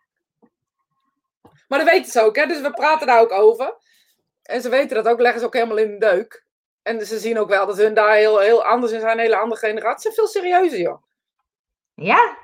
[1.68, 2.46] Maar dat weten ze ook, hè?
[2.46, 3.76] dus we praten daar ook over.
[4.42, 6.41] En ze weten dat ook, leggen ze ook helemaal in de deuk.
[6.82, 9.36] En ze zien ook wel dat hun daar heel, heel anders in zijn, een hele
[9.36, 9.96] andere generatie.
[9.96, 11.02] Ze zijn veel serieuzer, joh.
[11.94, 12.36] Ja?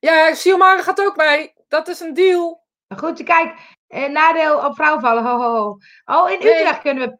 [0.00, 1.52] Ja, Siomara gaat ook mee.
[1.68, 2.66] Dat is een deal.
[2.96, 5.24] Goed, kijk, eh, nadeel op vrouw vallen.
[5.24, 5.78] Ho, ho, ho.
[6.04, 7.18] Oh, in Utrecht kunnen, we,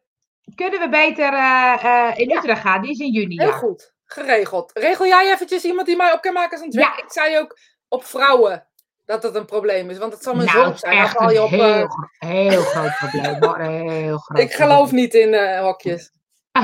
[0.54, 2.36] kunnen we beter uh, uh, in ja.
[2.36, 2.82] Utrecht gaan.
[2.82, 3.38] Die is in juni.
[3.38, 3.56] Heel ja.
[3.56, 4.70] goed, geregeld.
[4.74, 6.96] Regel jij eventjes iemand die mij op kan maken als een ja.
[6.96, 8.67] Ik zei ook op vrouwen
[9.08, 9.98] dat dat een probleem is.
[9.98, 10.98] Want het zal mijn nou, zorg zijn.
[10.98, 11.88] Echt Dan val je op, een heel,
[12.18, 13.42] heel groot probleem.
[13.42, 13.58] Hoor.
[13.58, 15.00] Heel groot ik geloof probleem.
[15.00, 16.10] niet in uh, hokjes.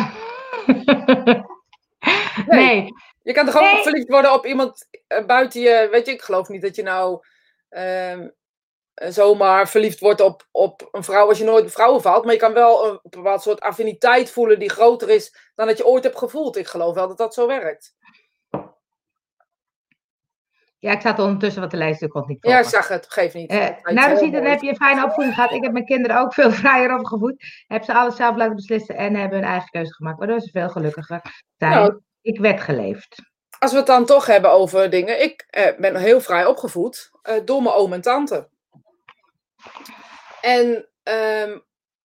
[2.47, 2.67] nee.
[2.67, 2.93] nee.
[3.23, 3.83] Je kan toch ook nee.
[3.83, 5.89] verliefd worden op iemand uh, buiten je.
[5.91, 7.21] Weet je, ik geloof niet dat je nou.
[7.71, 8.19] Uh,
[8.95, 12.25] zomaar verliefd wordt op, op een vrouw als je nooit vrouwen valt.
[12.25, 15.87] Maar je kan wel een bepaald soort affiniteit voelen die groter is dan dat je
[15.87, 16.57] ooit hebt gevoeld.
[16.57, 17.95] Ik geloof wel dat dat zo werkt.
[20.85, 22.61] Ja, ik zat ondertussen wat te lezen, ik kon niet volgen.
[22.61, 23.53] Ja, ik zag het, geef niet.
[23.53, 25.53] Uh, nou, dan, ziet, dan heb je een fijne opvoeding gehad.
[25.53, 27.45] Ik heb mijn kinderen ook veel vrijer opgevoed.
[27.67, 30.19] Heb ze alles zelf laten beslissen en hebben hun eigen keuze gemaakt.
[30.19, 31.21] Waardoor ze veel gelukkiger
[31.57, 31.73] zijn.
[31.73, 33.23] Nou, ik werd geleefd.
[33.59, 35.23] Als we het dan toch hebben over dingen.
[35.23, 38.49] Ik eh, ben heel vrij opgevoed uh, door mijn oom en tante.
[40.41, 40.89] En
[41.49, 41.63] um,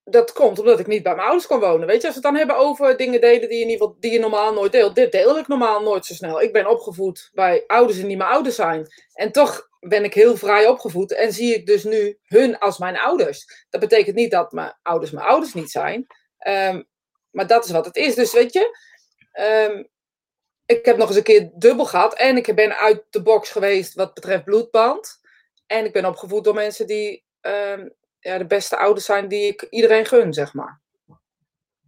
[0.10, 1.88] dat komt omdat ik niet bij mijn ouders kon wonen.
[1.88, 4.20] Weet je, als we het dan hebben over dingen delen die je, geval, die je
[4.20, 4.96] normaal nooit deelt.
[4.96, 6.42] Dit deel ik normaal nooit zo snel.
[6.42, 8.88] Ik ben opgevoed bij ouders die niet mijn ouders zijn.
[9.14, 12.98] En toch ben ik heel vrij opgevoed en zie ik dus nu hun als mijn
[12.98, 13.66] ouders.
[13.70, 16.08] Dat betekent niet dat mijn ouders mijn ouders niet zijn.
[16.48, 16.88] Um,
[17.32, 18.16] maar dat is wat het is.
[18.16, 18.78] Dus weet je,
[19.70, 19.90] um,
[20.66, 22.14] ik heb nog eens een keer dubbel gehad.
[22.14, 25.20] En ik ben uit de box geweest wat betreft bloedband.
[25.68, 29.68] En ik ben opgevoed door mensen die um, ja, de beste ouders zijn die ik
[29.70, 30.82] iedereen gun, zeg maar.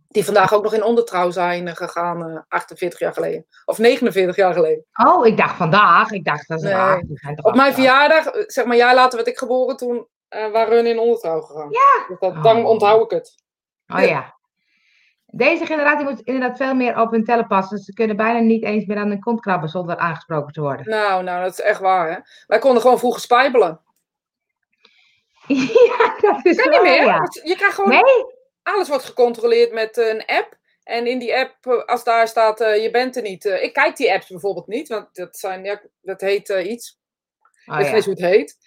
[0.07, 3.45] Die vandaag ook nog in ondertrouw zijn gegaan, uh, 48 jaar geleden.
[3.65, 4.86] Of 49 jaar geleden.
[5.05, 6.11] Oh, ik dacht vandaag.
[6.11, 7.36] Ik dacht dat ze nee.
[7.41, 10.99] Op mijn verjaardag, zeg maar jaar later werd ik geboren, toen uh, waren hun in
[10.99, 11.69] ondertrouw gegaan.
[11.69, 12.05] Ja.
[12.07, 12.65] Dus dat, dan oh.
[12.65, 13.43] onthoud ik het.
[13.88, 14.39] Oh ja.
[15.25, 17.77] Deze generatie moet inderdaad veel meer op hun tellen passen.
[17.77, 20.89] Ze kunnen bijna niet eens meer aan hun kont krabben zonder aangesproken te worden.
[20.89, 22.17] Nou, nou, dat is echt waar, hè.
[22.47, 23.82] Wij konden gewoon vroeger spijbelen.
[25.97, 27.05] Ja, dat is kan wel, niet meer.
[27.05, 27.27] ja.
[27.43, 27.89] Je krijgt gewoon...
[27.89, 28.25] Nee?
[28.63, 30.59] Alles wordt gecontroleerd met een app.
[30.83, 33.45] En in die app, als daar staat, uh, je bent er niet.
[33.45, 36.99] Uh, ik kijk die apps bijvoorbeeld niet, want dat, zijn, ja, dat heet uh, iets.
[37.65, 38.57] Oh, ik weet niet hoe het heet.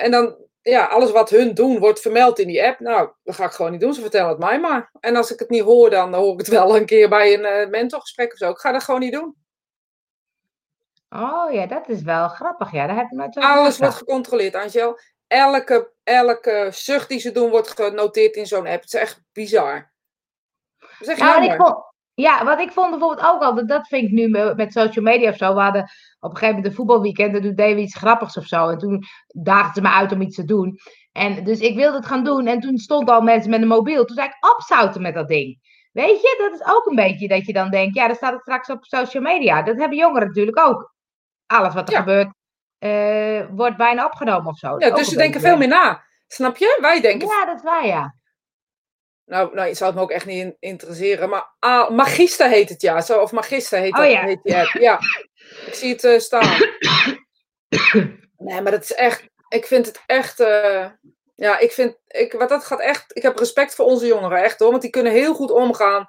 [0.00, 2.80] en dan, ja, alles wat hun doen wordt vermeld in die app.
[2.80, 3.94] Nou, dat ga ik gewoon niet doen.
[3.94, 4.90] Ze vertellen het mij maar.
[5.00, 7.70] En als ik het niet hoor, dan hoor ik het wel een keer bij een
[7.70, 8.50] mentorgesprek of zo.
[8.50, 9.36] Ik ga dat gewoon niet doen.
[11.08, 12.72] Oh ja, dat is wel grappig.
[12.72, 14.98] Ja, daar heb ik Alles wordt gecontroleerd, Angel.
[15.26, 18.82] Elke, elke zucht die ze doen wordt genoteerd in zo'n app.
[18.82, 19.92] Het is echt bizar.
[20.78, 21.50] Dat is echt nou, jammer.
[21.52, 25.04] ik vond, ja, wat ik vond bijvoorbeeld ook al, dat, vind ik nu met social
[25.04, 25.54] media of zo.
[25.54, 25.82] We hadden
[26.20, 28.68] op een gegeven moment een voetbalweekend en toen deden we iets grappigs of zo.
[28.68, 30.78] En toen daagden ze me uit om iets te doen.
[31.12, 34.04] En dus ik wilde het gaan doen en toen stond al mensen met een mobiel.
[34.04, 35.58] Toen zei ik, opzouten met dat ding.
[35.92, 38.40] Weet je, dat is ook een beetje dat je dan denkt, ja, dan staat het
[38.40, 39.62] straks op social media.
[39.62, 40.94] Dat hebben jongeren natuurlijk ook.
[41.46, 42.00] Alles wat er Ja.
[42.00, 42.34] gebeurt,
[42.78, 44.78] eh, wordt bijna opgenomen of zo.
[44.78, 46.04] Ja, dus ze denken veel meer na.
[46.28, 46.78] Snap je?
[46.80, 47.28] Wij denken.
[47.28, 48.14] Ja, dat waar, ja.
[49.24, 51.28] Nou, nou, je zou het me ook echt niet in- interesseren.
[51.28, 53.00] Maar ah, Magister heet het ja.
[53.00, 54.22] Zo, of Magister heet, Oh, dat, ja.
[54.24, 54.72] heet die app.
[54.72, 54.98] Ja,
[55.66, 56.56] ik zie het eh, staan.
[58.38, 59.24] Nee, maar dat is echt.
[59.48, 60.40] Ik vind het echt.
[60.40, 60.86] eh,
[61.34, 61.96] ja, ik vind.
[62.06, 63.16] Ik, wat dat gaat echt.
[63.16, 64.70] Ik heb respect voor onze jongeren, echt hoor.
[64.70, 66.06] Want die kunnen heel goed omgaan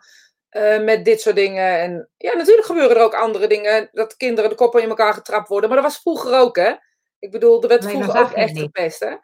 [0.57, 1.79] eh, met dit soort dingen.
[1.79, 3.89] En ja, natuurlijk gebeuren er ook andere dingen.
[3.91, 5.69] Dat kinderen de koppen in elkaar getrapt worden.
[5.69, 6.73] Maar dat was vroeger ook, hè?
[7.19, 9.15] Ik bedoel, er werd Nee, vroeger ook echt gepest, hè?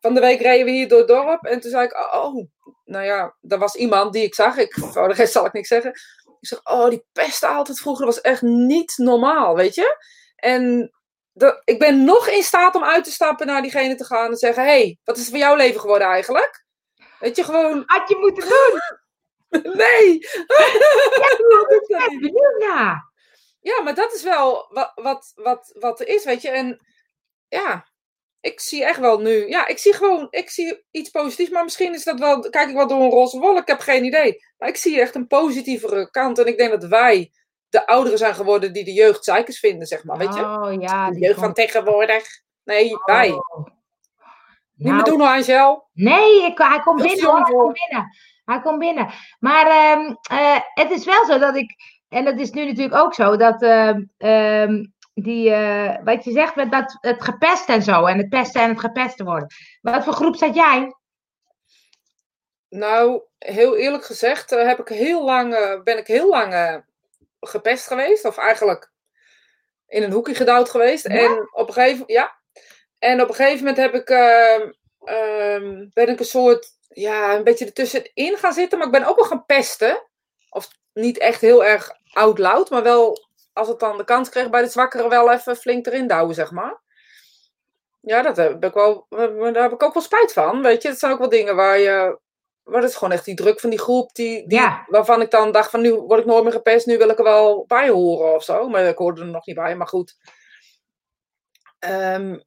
[0.00, 1.44] Van de week reden we hier door het dorp.
[1.44, 2.46] En toen zei ik, oh,
[2.84, 4.56] nou ja, er was iemand die ik zag.
[4.56, 5.90] Ik, voor de rest zal ik niks zeggen.
[6.40, 8.06] Ik zeg, oh, die pestte altijd vroeger.
[8.06, 10.04] Dat was echt niet normaal, weet je?
[10.36, 10.92] En
[11.32, 14.32] dat, ik ben nog in staat om uit te stappen naar diegene te gaan en
[14.32, 16.64] te zeggen: hey, wat is er van jouw leven geworden eigenlijk?
[17.18, 19.00] Weet je, gewoon, Had je moeten doen.
[19.82, 20.14] nee!
[20.14, 20.46] Ik
[21.48, 23.10] dat Ik ben benieuwd naar.
[23.60, 26.50] Ja, maar dat is wel wat, wat, wat, wat er is, weet je.
[26.50, 26.86] En
[27.48, 27.86] ja,
[28.40, 31.50] ik zie echt wel nu, ja, ik zie gewoon, ik zie iets positiefs.
[31.50, 34.04] Maar misschien is dat wel, kijk ik wel door een roze wolk, ik heb geen
[34.04, 34.44] idee.
[34.58, 36.38] Maar ik zie echt een positievere kant.
[36.38, 37.32] En ik denk dat wij
[37.68, 40.18] de ouderen zijn geworden die de jeugd zeikers vinden, zeg maar.
[40.18, 40.40] Weet je?
[40.40, 41.10] Oh ja.
[41.10, 42.24] de jeugd van tegenwoordig.
[42.64, 43.30] Nee, wij.
[43.30, 43.66] Oh.
[44.74, 45.88] Niet meer Nou, doen, Angel.
[45.92, 47.34] Nee, ik, hij komt binnen.
[47.34, 48.16] Hij komt binnen.
[48.44, 49.12] Hij komt binnen.
[49.38, 51.74] Maar ehm, eh, het is wel zo dat ik,
[52.08, 54.84] en dat is nu natuurlijk ook zo, dat ehm, ehm,
[55.14, 58.68] die, eh, wat je zegt met dat, het gepest en zo, en het pesten en
[58.68, 59.48] het gepest worden.
[59.80, 60.94] Wat voor groep zat jij?
[62.68, 65.50] Nou, heel eerlijk gezegd eh, heb ik heel lang,
[65.84, 66.82] ben ik heel lang
[67.40, 68.24] gepest geweest.
[68.24, 68.92] Of eigenlijk
[69.86, 71.08] in een hoekje gedouwd geweest.
[71.08, 71.14] Ja?
[71.14, 72.40] En op een gegeven ja.
[72.98, 74.06] En op een gegeven moment heb ik,
[75.92, 78.78] ben ik een soort, ja, een beetje ertussenin gaan zitten.
[78.78, 80.02] Maar ik ben ook wel gaan pesten.
[80.50, 83.18] Of niet echt heel erg out loud, maar wel
[83.52, 86.50] als het dan de kans kreeg bij de zwakkeren wel even flink erin douwen, zeg
[86.50, 86.80] maar.
[88.00, 90.62] Ja, dat heb ik wel, daar heb ik ook wel spijt van.
[90.62, 92.18] Weet je, het zijn ook wel dingen waar je.
[92.62, 94.14] Maar dat is gewoon echt die druk van die groep.
[94.14, 94.84] Die, die, Ja.
[94.86, 96.86] Waarvan ik dan dacht van nu word ik nooit meer gepest.
[96.86, 98.68] Nu wil ik er wel bij horen of zo.
[98.68, 99.76] Maar ik hoorde er nog niet bij.
[99.76, 100.16] Maar goed.
[101.78, 102.38] Ehm,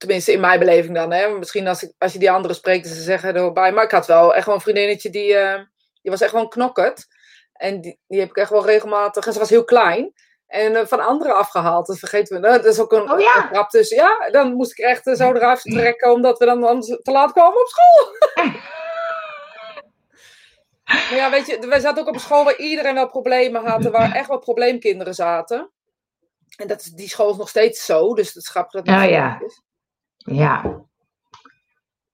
[0.00, 1.12] tenminste in mijn beleving dan.
[1.12, 1.28] Hè.
[1.28, 2.88] Misschien als, ik, als je die anderen spreekt.
[2.88, 3.72] Ze zeggen erbij.
[3.72, 5.10] Maar ik had wel echt wel een vriendinnetje.
[5.10, 5.60] Die, eh,
[6.02, 7.06] die was echt wel een knokkerd.
[7.52, 9.26] En die, die heb ik echt wel regelmatig.
[9.26, 10.12] En ze was heel klein.
[10.46, 11.86] En eh, van anderen afgehaald.
[11.86, 12.48] Dat vergeten we.
[12.48, 13.30] Dat is ook een, Oh ja.
[13.50, 13.70] grap.
[13.70, 16.12] Dus ja, dan moest ik echt eh, zo eruit trekken.
[16.12, 18.14] Omdat we dan anders te laat kwamen op school.
[20.84, 23.84] Maar ja, weet je, wij zaten ook op een school waar iedereen wel problemen had.
[23.84, 25.70] en Waar echt wel probleemkinderen zaten.
[26.56, 28.14] En dat is, die school is nog steeds zo.
[28.14, 29.40] Dus het is grappig dat het Oh nog ja.
[29.44, 29.62] is.
[30.24, 30.78] Ja.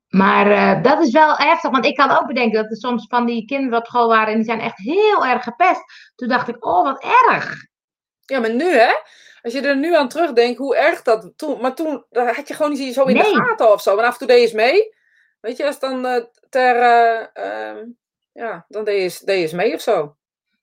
[0.08, 3.26] Maar eh, dat is wel heftig, want ik kan ook bedenken dat er soms van
[3.26, 5.82] die kinderen op school waren en die zijn echt heel erg gepest.
[6.14, 7.54] Toen dacht ik, oh wat erg.
[8.20, 8.92] Ja, maar nu hè.
[9.42, 11.60] Als je er nu aan terugdenkt hoe erg dat toen.
[11.60, 13.22] Maar toen had je gewoon niet zo in Nee.
[13.32, 13.96] de gaten of zo.
[13.96, 14.94] En af en toe deed je eens mee.
[15.40, 16.76] Weet je, als dan eh, ter.
[16.76, 17.84] eh, ehm,
[18.32, 20.16] ja, dan deed je, eens- deed je eens mee of zo.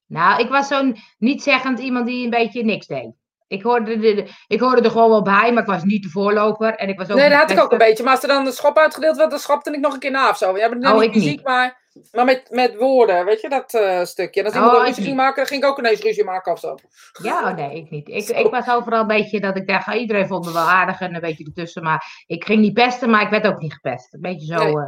[0.06, 3.12] Nou, ik was zo'n niet-zeggend iemand die een beetje niks deed.
[3.54, 6.10] Ik hoorde, de, de- ik hoorde er gewoon wel bij, maar ik was niet de
[6.10, 6.76] voorloper.
[6.76, 8.04] En ik was ook Nee, dat had ik ook een beetje.
[8.04, 10.30] Maar als er dan de schop uitgedeeld werd, dan schopte ik nog een keer na
[10.30, 10.58] of zo.
[10.58, 11.82] Ja, maar Oh, niet fysiek, maar,
[12.12, 13.26] maar met, met woorden.
[13.26, 14.39] Weet je, dat eh, stukje.
[14.39, 16.51] En als Oh, iemand ik ruzie ging maken, dan ging ik ook ineens ruzie maken
[16.51, 16.76] of zo.
[17.22, 18.08] Ja, oh, nee, ik niet.
[18.10, 18.34] Ik, Zo.
[18.34, 21.22] ik was overal een beetje dat ik dacht, iedereen vond me wel aardig en een
[21.22, 21.84] beetje ertussen.
[21.84, 24.14] Maar ik ging niet pesten, maar ik werd ook niet gepest.
[24.14, 24.86] Een beetje zo Nee.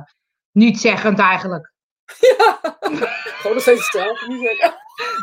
[0.51, 1.74] niet-zeggend eigenlijk.
[2.38, 2.59] Ja,
[3.38, 4.28] gewoon nog steeds hetzelfde.
[4.28, 4.74] Niet.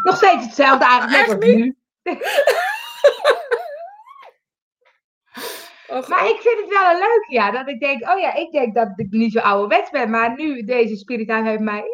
[0.03, 1.77] Nog steeds hetzelfde eigenlijk, Echt nu.
[5.93, 7.51] Oh, Maar ik vind het wel een leuk, ja.
[7.51, 10.11] Dat ik denk, oh ja, ik denk dat ik niet zo ouderwets ben.
[10.11, 11.85] Maar nu, deze spiritueel heeft mij...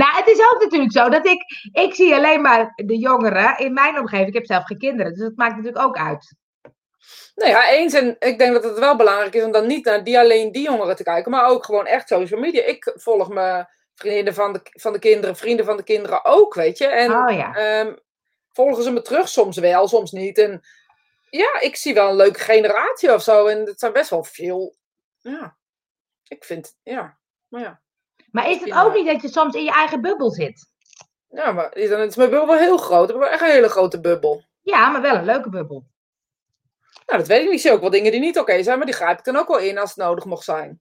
[0.00, 1.42] nou, het is ook natuurlijk zo dat ik...
[1.72, 4.28] Ik zie alleen maar de jongeren in mijn omgeving.
[4.28, 6.34] Ik heb zelf geen kinderen, dus dat maakt natuurlijk ook uit.
[7.34, 7.94] Nou ja, eens.
[7.94, 10.62] En ik denk dat het wel belangrijk is om dan niet naar die, alleen die
[10.62, 12.62] jongeren te kijken, maar ook gewoon echt social media.
[12.62, 16.78] Ik volg mijn vriendinnen van de, van de kinderen, vrienden van de kinderen ook, weet
[16.78, 16.86] je.
[16.86, 17.54] En Oh ja.
[17.54, 17.94] ehm,
[18.52, 19.28] volgen ze me terug?
[19.28, 20.38] Soms wel, soms niet.
[20.38, 20.60] En
[21.30, 23.46] ja, ik zie wel een leuke generatie of zo.
[23.46, 24.76] En het zijn best wel veel.
[25.18, 25.56] Ja,
[26.28, 27.18] ik vind, ja.
[27.48, 27.80] Maar ja.
[28.30, 30.68] Maar is het ook niet dat je soms in je eigen bubbel zit?
[31.28, 33.08] Ja, maar is dan, het is mijn bubbel wel heel groot.
[33.10, 34.44] Ik heb echt een hele grote bubbel.
[34.60, 35.84] Ja, maar wel een leuke bubbel.
[37.06, 37.54] Nou, dat weet ik niet.
[37.54, 39.48] Ik zie ook wel dingen die niet oké zijn, maar die grijp ik dan ook
[39.48, 40.80] wel in als het nodig mocht zijn.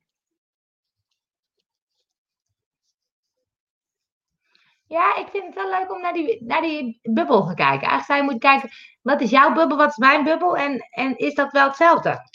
[4.90, 7.88] Ja, ik vind het wel leuk om naar die, naar die bubbel te kijken.
[7.88, 8.70] Eigenlijk zou je kijken,
[9.02, 10.58] wat is jouw bubbel, wat is mijn bubbel?
[10.58, 12.30] En, en is dat wel hetzelfde?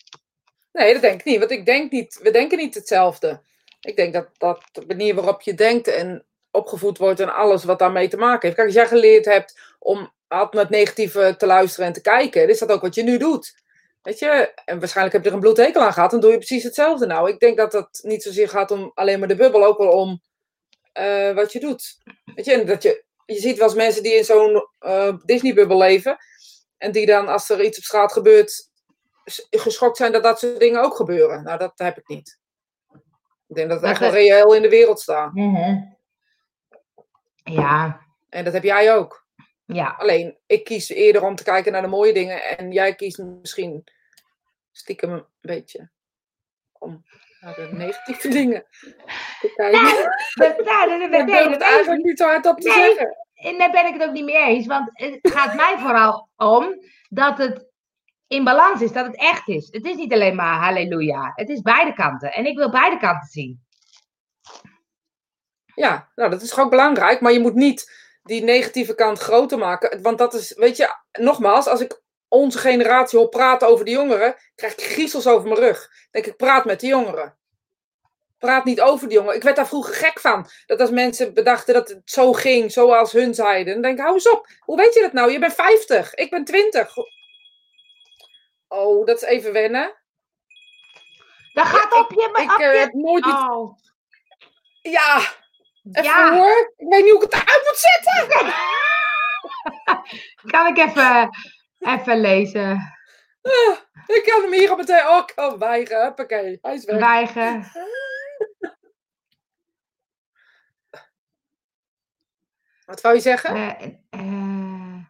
[0.73, 1.39] Nee, dat denk ik niet.
[1.39, 3.43] Want ik denk niet, we denken niet hetzelfde.
[3.81, 7.79] Ik denk dat, dat de manier waarop je denkt en opgevoed wordt en alles wat
[7.79, 8.55] daarmee te maken heeft.
[8.55, 12.59] Kijk, als jij geleerd hebt om altijd het negatieve te luisteren en te kijken, is
[12.59, 13.63] dat ook wat je nu doet.
[14.03, 16.65] Weet je, en waarschijnlijk heb je er een bloedhekel aan gehad, dan doe je precies
[16.65, 17.29] hetzelfde nou.
[17.29, 20.21] Ik denk dat het niet zozeer gaat om alleen maar de bubbel, ook wel om
[20.95, 21.99] eh, wat je doet.
[22.35, 25.79] Weet je, en dat je, je ziet wel eens mensen die in zo'n eh, Disney-bubbel
[25.79, 26.17] leven,
[26.77, 28.71] en die dan, als er iets op straat gebeurt,
[29.51, 31.43] geschokt zijn dat dat soort dingen ook gebeuren.
[31.43, 32.39] Nou, dat heb ik niet.
[33.47, 35.31] Ik denk dat het echt wel reëel in de wereld staat.
[37.45, 39.27] Ja, En dat heb jij ook.
[39.67, 39.95] ja.
[39.99, 42.57] Alleen, ik kies eerder om te kijken naar de mooie dingen.
[42.59, 43.85] En jij kiest misschien
[44.73, 45.91] stiekem een beetje
[46.73, 47.05] om
[47.45, 48.65] naar de negatieve dingen
[49.41, 49.83] te kijken.
[49.83, 52.85] Dat, nou, dat, dat, ik het eigenlijk niet zo hardop te Nee.
[52.85, 53.17] zeggen.
[53.35, 54.67] En daar ben ik het ook niet mee eens.
[54.67, 57.67] Want het gaat mij vooral om dat het
[58.27, 59.69] in balans is, dat het echt is.
[59.71, 61.33] Het is niet alleen maar halleluja.
[61.35, 62.33] Het is beide kanten.
[62.33, 63.63] En ik wil beide kanten zien.
[65.75, 67.21] Ja, nou, dat is gewoon belangrijk.
[67.21, 67.93] Maar je moet niet
[68.23, 70.03] die negatieve kant groter maken.
[70.03, 74.37] Want dat is, weet je, nogmaals, als ik onze generatie hoor praten over de jongeren,
[74.55, 75.91] krijg ik griezels over mijn rug.
[76.11, 77.37] Denk ik, praat met de jongeren.
[78.39, 79.35] praat niet over die jongen.
[79.35, 80.47] Ik werd daar vroeger gek van.
[80.67, 83.73] Dat als mensen bedachten dat het zo ging, zoals hun zeiden.
[83.73, 84.47] Dan denk ik, hou eens op.
[84.61, 85.33] Hoe weet je dat nou?
[85.33, 86.95] Je bent 50, ik ben 20.
[88.69, 89.95] Oh, dat is even wennen.
[91.53, 92.43] Dat gaat op je...
[92.43, 92.79] Ik op eh, je...
[92.79, 93.35] heb nooit iets...
[93.35, 93.79] Oh.
[94.83, 95.21] Ja,
[95.93, 96.37] even Ja.
[96.37, 96.73] hoor.
[96.77, 98.53] Ik weet niet hoe ik het uit moet zetten.
[100.53, 101.31] Kan ik even,
[101.87, 102.93] even lezen?
[103.43, 103.77] Ah,
[104.07, 105.09] ik kan hem hier al meteen...
[105.09, 106.03] Oh, ik kan weigeren.
[106.03, 106.99] Huppakee, hij is weg.
[106.99, 107.65] Weigen.
[112.87, 113.55] Wat wou je zeggen?
[113.55, 115.05] Eh, eh,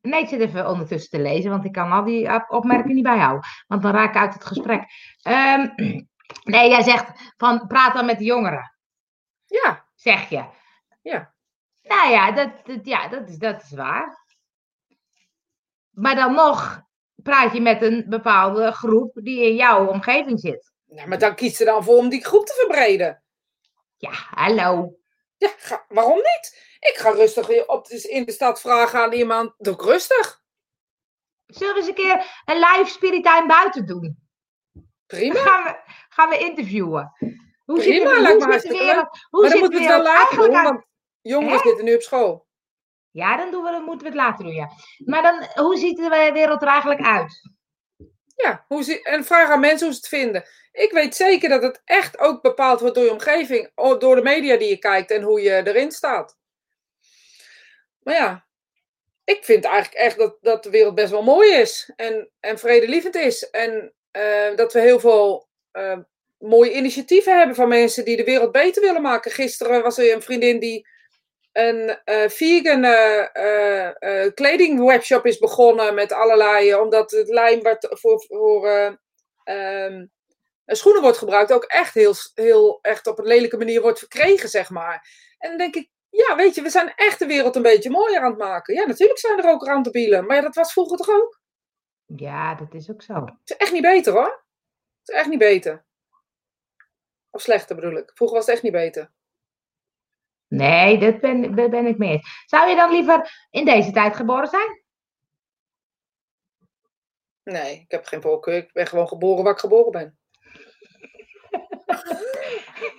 [0.00, 3.04] nee, ik zit even ondertussen te lezen, want ik kan al die op- opmerkingen niet
[3.04, 3.48] bijhouden.
[3.66, 4.84] Want dan raak ik uit het gesprek.
[5.22, 5.68] Ehm,
[6.54, 8.74] nee, jij zegt van praat dan met de jongeren,
[9.46, 10.44] Ja, zeg je.
[11.02, 11.34] Ja.
[11.82, 14.18] Nou ja, dat, dat, ja dat, is, dat is waar.
[15.90, 16.82] Maar dan nog
[17.22, 20.72] praat je met een bepaalde groep die in jouw omgeving zit.
[20.84, 23.22] ja, maar dan kies je dan voor om die groep te verbreden.
[23.96, 24.94] Ja, hallo.
[25.36, 26.68] Ja, ga- waarom niet?
[26.80, 29.54] Ik ga rustig weer op de, in de stad vragen aan iemand.
[29.58, 30.42] Doe ik rustig.
[31.46, 34.18] Zullen we eens een keer een live Spirit Time buiten doen?
[35.06, 35.34] Prima.
[35.34, 37.12] Dan gaan we, gaan we interviewen.
[37.64, 40.02] Hoe zit, Prima, de, lijkt hoe me zit hartstikke maar dan zit moeten we het
[40.02, 40.84] wel eigenlijk doen, want
[41.20, 41.62] jongeren Hè?
[41.68, 42.46] zitten nu op school.
[43.10, 44.70] Ja, dan, doen we, dan moeten we het later doen, ja.
[45.04, 47.50] Maar dan, hoe ziet de wereld er eigenlijk uit?
[48.36, 50.44] Ja, hoe ze, en vraag aan mensen hoe ze het vinden.
[50.72, 54.56] Ik weet zeker dat het echt ook bepaald wordt door je omgeving, door de media
[54.56, 56.38] die je kijkt en hoe je erin staat.
[58.02, 58.46] Maar ja,
[59.24, 63.14] ik vind eigenlijk echt dat, dat de wereld best wel mooi is en, en vredelievend
[63.14, 63.50] is.
[63.50, 65.98] En eh, dat we heel veel eh,
[66.38, 69.30] mooie initiatieven hebben van mensen die de wereld beter willen maken.
[69.30, 70.88] Gisteren was er een vriendin die
[71.52, 77.86] een eh, vegan eh, eh, eh, kledingwebshop is begonnen met allerlei, omdat het lijm wat
[77.90, 78.68] voor, voor
[79.44, 80.06] ehm,
[80.66, 84.70] schoenen wordt gebruikt ook echt heel, heel echt op een lelijke manier wordt verkregen, zeg
[84.70, 85.08] maar.
[85.38, 88.20] En dan denk ik, ja, weet je, we zijn echt de wereld een beetje mooier
[88.20, 88.74] aan het maken.
[88.74, 91.40] Ja, natuurlijk zijn er ook randdebielen, maar ja, dat was vroeger toch ook?
[92.16, 93.14] Ja, dat is ook zo.
[93.14, 94.44] Het is echt niet beter hoor.
[95.00, 95.84] Het is echt niet beter.
[97.30, 98.10] Of slechter bedoel ik.
[98.14, 99.10] Vroeger was het echt niet beter.
[100.50, 102.44] Nee, dat ben, daar ben ik mee eens.
[102.46, 104.82] Zou je dan liever in deze tijd geboren zijn?
[107.42, 108.56] Nee, ik heb geen voorkeur.
[108.56, 110.18] Ik ben gewoon geboren waar ik geboren ben.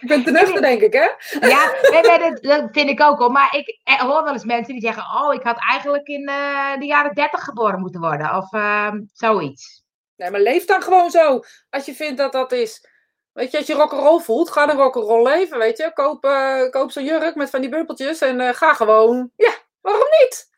[0.02, 1.10] ik ben ten nuchter, denk ik, hè?
[1.48, 3.32] Ja, nee, nee, dat, dat vind ik ook hoor.
[3.32, 6.80] Maar ik eh, hoor wel eens mensen die zeggen: Oh, ik had eigenlijk in eh,
[6.80, 8.36] de jaren 30 geboren moeten worden.
[8.36, 9.84] Of ehm, zoiets.
[10.16, 11.40] Nee, maar leef dan gewoon zo.
[11.70, 12.90] Als je vindt dat dat is.
[13.34, 15.94] Weet je, als je rock'n'roll voelt, ga dan rock'n'roll leven, weet je.
[15.94, 19.32] Koop, eh, koop zo'n jurk met van die bumpeltjes en eh, ga gewoon.
[19.36, 19.52] Ja,
[19.82, 20.50] waarom niet?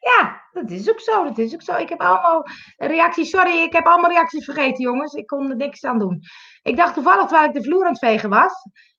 [0.00, 1.24] Ja, dat is ook zo.
[1.24, 1.76] Dat is ook zo.
[1.76, 3.30] Ik heb allemaal reacties.
[3.30, 5.14] Sorry, ik heb allemaal reacties vergeten, jongens.
[5.14, 6.20] Ik kon er niks aan doen.
[6.62, 8.52] Ik dacht toevallig terwijl ik de vloer aan het vegen was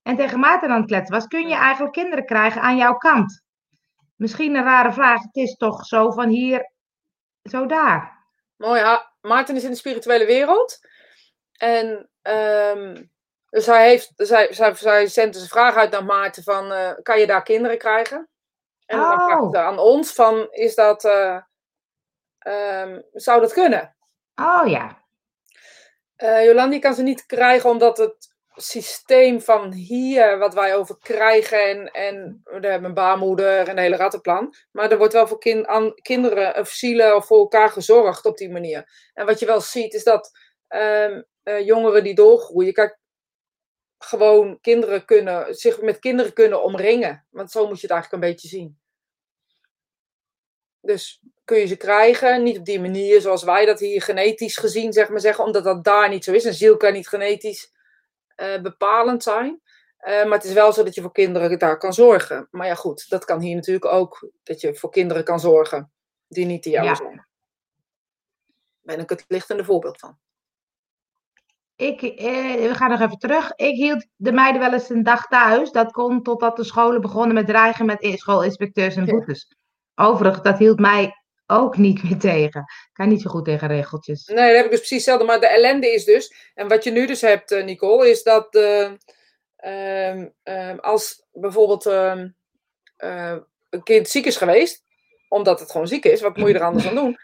[0.08, 3.44] en tegen Maarten aan het kletsen was, kun je eigenlijk kinderen krijgen aan jouw kant?
[4.16, 5.22] Misschien een rare vraag.
[5.22, 6.72] Het is toch zo van hier,
[7.44, 8.26] zo daar.
[8.58, 9.14] Mooi, ha.
[9.22, 10.80] Maarten is in de spirituele wereld.
[11.58, 13.04] En ehm,
[13.50, 16.92] dus hij, heeft, zij, zij, zij zendt dus een vraag uit naar Maarten van, eh,
[17.04, 18.30] kan je daar kinderen krijgen?
[18.86, 19.26] En dan Oh.
[19.26, 21.38] vraagt hij aan ons van, is dat, eh,
[22.40, 23.96] ehm, zou dat kunnen?
[24.36, 25.06] Oh ja.
[26.16, 31.60] Eh Jolandi kan ze niet krijgen omdat het systeem van hier, wat wij over krijgen,
[31.70, 34.54] en, en we hebben een baarmoeder en een hele rattenplan.
[34.72, 38.38] Maar er wordt wel voor kin- aan kinderen of zielen of voor elkaar gezorgd op
[38.38, 39.10] die manier.
[39.14, 40.32] En wat je wel ziet is dat
[40.68, 43.00] ehm, eh, jongeren die doorgroeien, kijk,
[43.98, 47.26] gewoon kinderen kunnen, zich met kinderen kunnen omringen.
[47.30, 48.80] Want zo moet je het eigenlijk een beetje zien.
[50.82, 54.94] Dus kun je ze krijgen, niet op die manier zoals wij dat hier genetisch gezien,
[54.94, 56.44] zeg maar zeggen, omdat dat daar niet zo is.
[56.44, 57.74] Een ziel kan niet genetisch
[58.36, 59.62] eh, bepalend zijn.
[59.98, 62.48] Eh, maar het is wel zo dat je voor kinderen daar kan zorgen.
[62.52, 65.92] Maar ja, goed, dat kan hier natuurlijk ook, dat je voor kinderen kan zorgen
[66.28, 66.96] die niet de jouwe Ja.
[66.96, 67.28] zijn.
[68.82, 70.18] Ben ik het lichtende voorbeeld van.
[71.78, 72.26] Ik, eh,
[72.68, 73.52] we gaan nog even terug.
[73.56, 75.72] Ik hield de meiden wel eens een dag thuis.
[75.72, 79.12] Dat kon totdat de scholen begonnen met dreigen met in- schoolinspecteurs en Ja.
[79.12, 79.56] boetes.
[79.96, 81.14] Overigens, dat hield mij
[81.48, 82.62] ook niet meer tegen.
[82.62, 84.26] Ik kan niet zo goed tegen regeltjes.
[84.28, 85.26] Nee, dat heb ik dus precies hetzelfde.
[85.26, 88.56] Maar de ellende is dus, en wat je nu dus hebt, eh, Nicole, is dat
[88.56, 88.92] eh,
[89.56, 92.28] ehm, ehm, als bijvoorbeeld ehm,
[92.98, 93.36] eh,
[93.70, 94.84] een kind ziek is geweest,
[95.30, 97.18] omdat het gewoon ziek is, wat moet je er anders aan doen?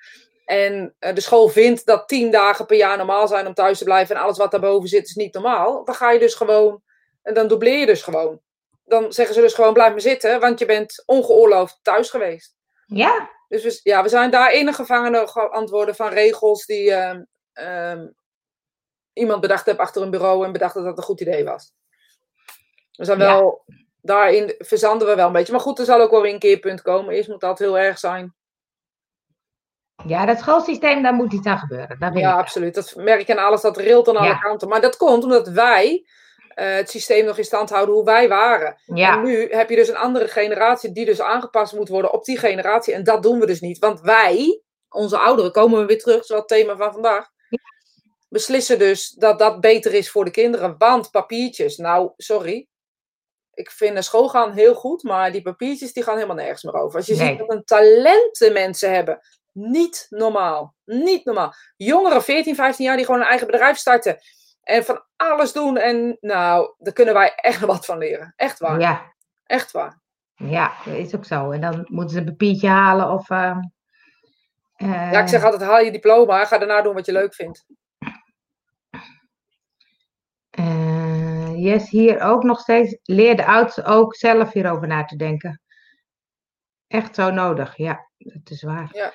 [0.45, 3.83] En eh, de school vindt dat tien dagen per jaar normaal zijn om thuis te
[3.83, 6.81] blijven en alles wat daarboven zit is niet normaal, dan ga je dus gewoon,
[7.21, 8.41] en dan dubleer je dus gewoon.
[8.85, 12.55] Dan zeggen ze dus gewoon blijf maar zitten, want je bent ongeoorloofd thuis geweest.
[12.85, 17.23] Ja, Dus we, ja, we zijn daarin een gevangene ge- antwoorden van regels die, ehm,
[17.53, 18.07] ehm,
[19.13, 21.73] iemand bedacht heb achter een bureau en bedacht dat dat een goed idee was.
[22.91, 23.63] We zijn wel,
[24.01, 25.51] daarin verzanden we wel een beetje.
[25.51, 27.13] Maar goed, er zal ook wel weer een keerpunt komen.
[27.13, 28.35] Eerst moet dat heel erg zijn.
[30.05, 31.99] Ja, dat schoolsysteem, daar moet iets aan gebeuren.
[31.99, 32.75] Daar ja, absoluut.
[32.75, 34.67] Dat merk ik aan alles, dat rilt aan alle kanten.
[34.67, 36.05] Maar dat komt omdat wij
[36.55, 38.81] uh, het systeem nog in stand houden hoe wij waren.
[38.85, 39.13] Ja.
[39.13, 42.37] En nu heb je dus een andere generatie die dus aangepast moet worden op die
[42.37, 42.93] generatie.
[42.93, 43.79] En dat doen we dus niet.
[43.79, 47.31] Want wij, onze ouderen, komen we weer terug, zoals het thema van vandaag.
[48.29, 50.75] Beslissen dus dat dat beter is voor de kinderen.
[50.77, 52.67] Want papiertjes, nou, sorry.
[53.53, 56.97] Ik vind school gaan heel goed, maar die papiertjes die gaan helemaal nergens meer over.
[56.97, 59.19] Als je ziet dat een talenten mensen hebben,
[59.53, 60.75] niet normaal.
[60.85, 61.53] Niet normaal.
[61.75, 64.17] Jongeren, 14, 15 jaar, die gewoon een eigen bedrijf starten.
[64.61, 65.77] En van alles doen.
[65.77, 68.33] En nou, daar kunnen wij echt wat van leren.
[68.35, 68.79] Echt waar.
[68.79, 69.13] Ja.
[69.45, 70.01] Echt waar.
[70.35, 71.51] Ja, dat is ook zo.
[71.51, 73.29] En dan moeten ze een papiertje halen of...
[73.29, 73.57] Uh,
[74.75, 76.45] ja, ik zeg altijd, haal je diploma.
[76.45, 77.65] Ga daarna doen wat je leuk vindt.
[80.59, 82.97] Uh, yes, hier ook nog steeds.
[83.03, 85.61] Leer de oudsten ook zelf hierover na te denken.
[86.87, 88.09] Echt zo nodig, ja.
[88.17, 88.89] Dat is waar.
[88.91, 89.13] Ja.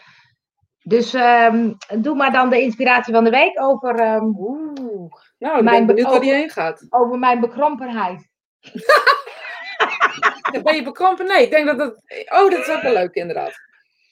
[0.88, 4.14] Dus um, doe maar dan de inspiratie van de week over.
[4.14, 6.86] Um, Oeh, nou, ik ben benieuwd waar die heen gaat.
[6.90, 8.28] Over mijn bekrompenheid.
[10.62, 11.26] ben je bekrompen?
[11.26, 12.02] Nee, ik denk dat dat.
[12.28, 13.60] Oh, dat is ook wel leuk, inderdaad.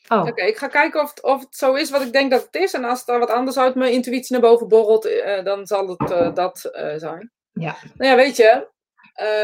[0.09, 0.27] Oh.
[0.27, 2.55] Oké, ik ga kijken of het, of het zo is wat ik denk dat het
[2.55, 2.73] is.
[2.73, 6.11] En als er wat anders uit mijn intuïtie naar boven borrelt, uh, dan zal het
[6.11, 7.33] uh, dat uh, zijn.
[7.53, 7.77] Ja.
[7.95, 8.69] Nou ja, weet je.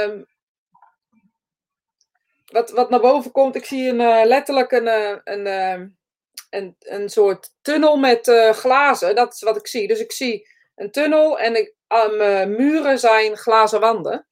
[0.07, 0.27] Um,
[2.47, 4.87] wat, wat naar boven komt, ik zie een, letterlijk een,
[5.25, 5.97] een,
[6.53, 9.15] een, een soort tunnel met uh, glazen.
[9.15, 9.89] Dat is wat ik zie.
[9.89, 11.75] Dus ik zie een tunnel en ik,
[12.47, 14.27] muren zijn glazen wanden.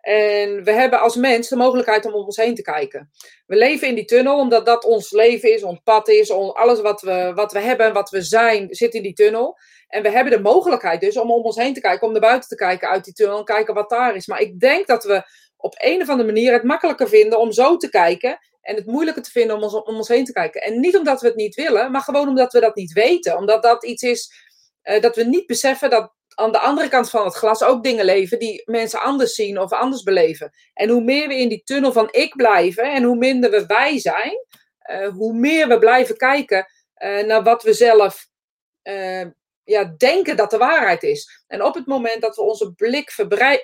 [0.00, 3.10] En we hebben als mens de mogelijkheid om om ons heen te kijken.
[3.46, 7.00] We leven in die tunnel omdat dat ons leven is, ons pad is, alles wat
[7.02, 9.58] we, wat we hebben en wat we zijn zit in die tunnel.
[9.88, 12.48] En we hebben de mogelijkheid dus om om ons heen te kijken, om naar buiten
[12.48, 14.26] te kijken uit die tunnel en kijken wat daar is.
[14.26, 15.22] Maar ik denk dat we
[15.56, 19.22] op een of andere manier het makkelijker vinden om zo te kijken en het moeilijker
[19.22, 20.62] te vinden om ons, om ons heen te kijken.
[20.62, 23.36] En niet omdat we het niet willen, maar gewoon omdat we dat niet weten.
[23.36, 24.32] Omdat dat iets is
[24.84, 28.04] uh, dat we niet beseffen dat aan de andere kant van het glas ook dingen
[28.04, 30.52] leven die mensen anders zien of anders beleven.
[30.74, 33.98] En hoe meer we in die tunnel van ik blijven en hoe minder we wij
[33.98, 34.46] zijn,
[34.90, 38.30] uh, hoe meer we blijven kijken uh, naar wat we zelf
[39.64, 41.44] ja, denken dat de waarheid is.
[41.46, 43.10] En op het moment dat we onze blik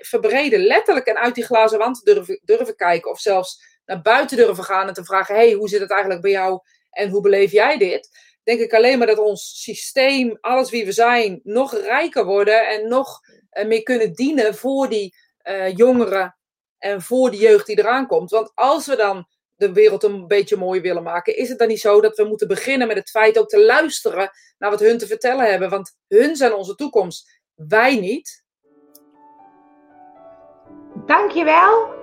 [0.00, 4.64] verbreden, letterlijk en uit die glazen wand durven, durven kijken, of zelfs naar buiten durven
[4.64, 6.60] gaan en te vragen: hey, hoe zit het eigenlijk bij jou
[6.90, 8.08] en hoe beleef jij dit?
[8.42, 12.88] Denk ik alleen maar dat ons systeem, alles wie we zijn, nog rijker worden en
[12.88, 13.20] nog
[13.52, 15.14] uh, meer kunnen dienen voor die
[15.48, 16.36] uh, jongeren
[16.78, 18.30] en voor de jeugd die eraan komt.
[18.30, 21.80] Want als we dan de wereld een beetje mooi willen maken, is het dan niet
[21.80, 25.06] zo dat we moeten beginnen met het feit ook te luisteren naar wat hun te
[25.06, 25.70] vertellen hebben?
[25.70, 28.44] Want hun zijn onze toekomst, wij niet.
[31.06, 31.97] Dankjewel.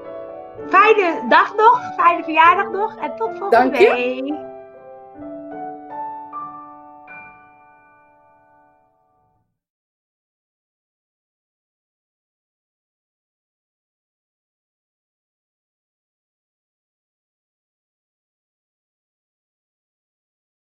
[0.70, 4.55] Fijne dag nog, fijne verjaardag nog en tot volgende week.